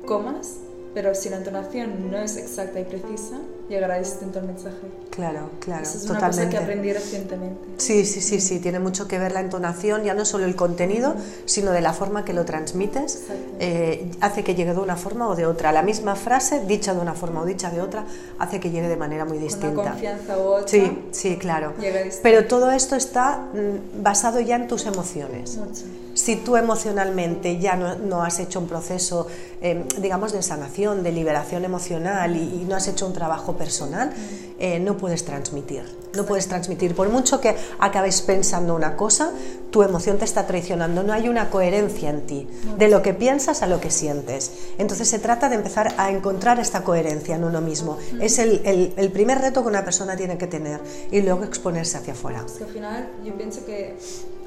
comas, 0.04 0.56
pero 0.92 1.14
si 1.14 1.28
la 1.30 1.36
entonación 1.36 2.10
no 2.10 2.18
es 2.18 2.36
exacta 2.36 2.80
y 2.80 2.84
precisa, 2.84 3.38
llegará 3.68 3.98
distinto 3.98 4.38
el 4.38 4.46
mensaje. 4.46 4.76
Claro, 5.10 5.50
claro. 5.60 5.82
Eso 5.82 5.98
es 5.98 6.04
totalmente. 6.04 6.36
una 6.36 6.46
cosa 6.46 6.48
que 6.48 6.56
aprendí 6.58 6.92
recientemente. 6.92 7.60
Sí, 7.76 8.04
sí, 8.04 8.20
sí, 8.20 8.40
sí, 8.40 8.60
tiene 8.60 8.78
mucho 8.78 9.08
que 9.08 9.18
ver 9.18 9.32
la 9.32 9.40
entonación, 9.40 10.04
ya 10.04 10.14
no 10.14 10.24
solo 10.24 10.44
el 10.44 10.56
contenido, 10.56 11.14
sino 11.44 11.72
de 11.72 11.80
la 11.80 11.92
forma 11.92 12.24
que 12.24 12.32
lo 12.32 12.44
transmites, 12.44 13.24
eh, 13.58 14.10
hace 14.20 14.44
que 14.44 14.54
llegue 14.54 14.74
de 14.74 14.80
una 14.80 14.96
forma 14.96 15.28
o 15.28 15.34
de 15.34 15.46
otra. 15.46 15.72
La 15.72 15.82
misma 15.82 16.14
frase, 16.16 16.64
dicha 16.66 16.94
de 16.94 17.00
una 17.00 17.14
forma 17.14 17.42
o 17.42 17.44
dicha 17.44 17.70
de 17.70 17.80
otra, 17.80 18.04
hace 18.38 18.60
que 18.60 18.70
llegue 18.70 18.88
de 18.88 18.96
manera 18.96 19.24
muy 19.24 19.38
distinta. 19.38 19.80
Una 19.80 19.90
confianza 19.90 20.38
u 20.38 20.42
otra. 20.42 20.68
Sí, 20.68 20.98
sí, 21.10 21.36
claro. 21.36 21.74
Pero 22.22 22.46
todo 22.46 22.70
esto 22.70 22.96
está 22.96 23.38
mm, 23.52 24.02
basado 24.02 24.40
ya 24.40 24.56
en 24.56 24.68
tus 24.68 24.86
emociones. 24.86 25.56
Mucho 25.56 25.84
si 26.18 26.34
tú 26.34 26.56
emocionalmente 26.56 27.58
ya 27.60 27.76
no, 27.76 28.22
has 28.22 28.40
hecho 28.40 28.58
un 28.58 28.66
proceso, 28.66 29.28
eh, 29.60 29.84
digamos, 30.00 30.32
de 30.32 30.42
sanación, 30.42 31.02
de 31.02 31.10
liberación 31.10 31.64
emocional 31.64 32.36
y, 32.36 32.64
no 32.68 32.76
has 32.76 32.86
hecho 32.86 33.06
un 33.06 33.12
trabajo 33.12 33.56
personal, 33.56 34.12
eh, 34.58 34.78
no 34.78 34.96
puedes 34.96 35.24
transmitir. 35.24 35.82
No 36.14 36.24
puedes 36.24 36.48
transmitir. 36.48 36.94
Por 36.94 37.08
mucho 37.08 37.40
que 37.40 37.54
acabes 37.78 38.22
pensando 38.22 38.74
una 38.74 38.96
cosa, 38.96 39.30
tu 39.70 39.82
emoción 39.82 40.18
te 40.18 40.24
está 40.24 40.46
traicionando. 40.46 41.02
No 41.02 41.12
hay 41.12 41.28
una 41.28 41.50
coherencia 41.50 42.10
en 42.10 42.26
ti, 42.26 42.48
de 42.78 42.88
lo 42.88 43.02
que 43.02 43.14
piensas 43.14 43.62
a 43.62 43.66
lo 43.66 43.80
que 43.80 43.90
sientes. 43.90 44.52
Entonces 44.78 45.08
se 45.08 45.18
trata 45.18 45.48
de 45.48 45.56
empezar 45.56 45.94
a 45.96 46.10
encontrar 46.10 46.60
esta 46.60 46.82
coherencia 46.82 47.36
en 47.36 47.44
uno 47.44 47.60
mismo. 47.60 47.98
Es 48.20 48.38
el, 48.38 48.62
el, 48.64 49.10
primer 49.10 49.40
reto 49.40 49.62
que 49.62 49.68
una 49.68 49.84
persona 49.84 50.16
tiene 50.16 50.38
que 50.38 50.46
tener 50.46 50.80
y 51.10 51.20
luego 51.20 51.44
exponerse 51.44 51.98
hacia 51.98 52.12
afuera. 52.12 52.44
Es 52.46 52.52
que 52.52 52.64
al 52.64 52.70
final 52.70 53.10
yo 53.24 53.34
pienso 53.36 53.64
que 53.64 53.96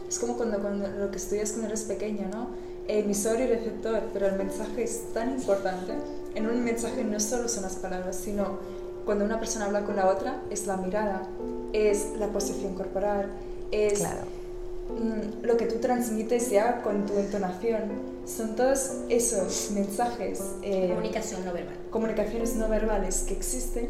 es 0.10 0.20
como 0.20 0.36
cuando, 0.36 0.60
cuando 0.60 0.88
lo 0.88 1.12
que 1.12 1.18
estudias 1.18 1.52
cuando 1.52 1.68
eres 1.68 1.84
pequeño, 1.84 2.28
¿no? 2.32 2.71
Emisor 3.00 3.40
y 3.40 3.48
receptor, 3.48 4.02
pero 4.12 4.28
el 4.28 4.36
mensaje 4.36 4.84
es 4.84 5.14
tan 5.14 5.32
importante. 5.32 5.94
En 6.36 6.48
un 6.48 6.64
mensaje 6.64 7.04
no 7.04 7.20
solo 7.20 7.48
son 7.48 7.64
las 7.64 7.76
palabras, 7.76 8.18
sino 8.18 8.60
cuando 9.06 9.26
una 9.26 9.40
persona 9.40 9.66
habla 9.66 9.84
con 9.86 9.96
la 9.96 10.10
otra, 10.10 10.42
es 10.50 10.68
la 10.68 10.78
mirada, 10.78 11.28
es 11.74 12.08
la 12.20 12.28
posición 12.28 12.76
corporal, 12.76 13.30
es 13.72 14.04
mm, 14.04 15.46
lo 15.46 15.58
que 15.58 15.66
tú 15.66 15.80
transmites 15.80 16.50
ya 16.50 16.82
con 16.82 17.06
tu 17.06 17.18
entonación. 17.18 18.12
Son 18.26 18.56
todos 18.56 18.92
esos 19.10 19.72
mensajes. 19.72 20.42
Eh, 20.62 20.90
Comunicación 20.90 21.46
no 21.46 21.54
verbal. 21.54 21.76
Comunicaciones 21.90 22.56
no 22.56 22.68
verbales 22.68 23.24
que 23.28 23.34
existen 23.34 23.88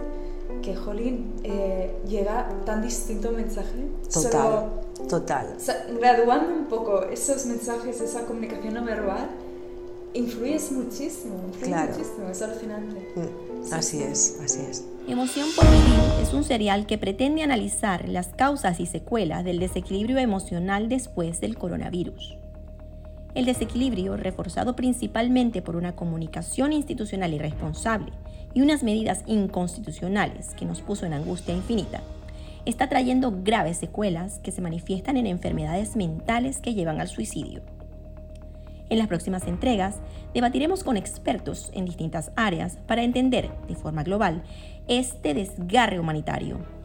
que, 0.61 0.75
jolín, 0.75 1.33
eh, 1.43 1.91
llega 2.07 2.47
tan 2.65 2.81
distinto 2.81 3.31
mensaje. 3.31 3.87
Total, 4.11 4.71
total. 5.09 5.55
graduando 5.99 6.53
un 6.53 6.65
poco 6.65 7.03
esos 7.05 7.45
mensajes, 7.45 8.01
esa 8.01 8.25
comunicación 8.25 8.73
no 8.73 8.83
verbal, 8.83 9.29
influyes 10.13 10.71
muchísimo, 10.71 11.35
claro. 11.61 11.93
muchísimo, 11.93 12.29
es 12.29 12.41
alucinante. 12.41 13.13
Mm, 13.15 13.73
así 13.73 14.03
es, 14.03 14.39
así 14.43 14.61
es. 14.69 14.85
Emoción 15.07 15.47
por 15.55 15.65
Vivir 15.65 15.99
es 16.21 16.33
un 16.33 16.43
serial 16.43 16.85
que 16.85 16.97
pretende 16.97 17.43
analizar 17.43 18.07
las 18.07 18.27
causas 18.27 18.79
y 18.79 18.85
secuelas 18.85 19.43
del 19.43 19.59
desequilibrio 19.59 20.19
emocional 20.19 20.89
después 20.89 21.41
del 21.41 21.57
coronavirus. 21.57 22.37
El 23.33 23.45
desequilibrio, 23.45 24.17
reforzado 24.17 24.75
principalmente 24.75 25.61
por 25.61 25.75
una 25.75 25.95
comunicación 25.95 26.73
institucional 26.73 27.33
irresponsable, 27.33 28.11
y 28.53 28.61
unas 28.61 28.83
medidas 28.83 29.23
inconstitucionales 29.27 30.53
que 30.55 30.65
nos 30.65 30.81
puso 30.81 31.05
en 31.05 31.13
angustia 31.13 31.55
infinita, 31.55 32.01
está 32.65 32.89
trayendo 32.89 33.41
graves 33.43 33.77
secuelas 33.77 34.39
que 34.39 34.51
se 34.51 34.61
manifiestan 34.61 35.17
en 35.17 35.27
enfermedades 35.27 35.95
mentales 35.95 36.59
que 36.59 36.73
llevan 36.73 37.01
al 37.01 37.07
suicidio. 37.07 37.61
En 38.89 38.97
las 38.97 39.07
próximas 39.07 39.47
entregas 39.47 39.95
debatiremos 40.33 40.83
con 40.83 40.97
expertos 40.97 41.71
en 41.73 41.85
distintas 41.85 42.31
áreas 42.35 42.77
para 42.87 43.03
entender 43.03 43.49
de 43.67 43.75
forma 43.75 44.03
global 44.03 44.43
este 44.87 45.33
desgarre 45.33 45.99
humanitario 45.99 46.80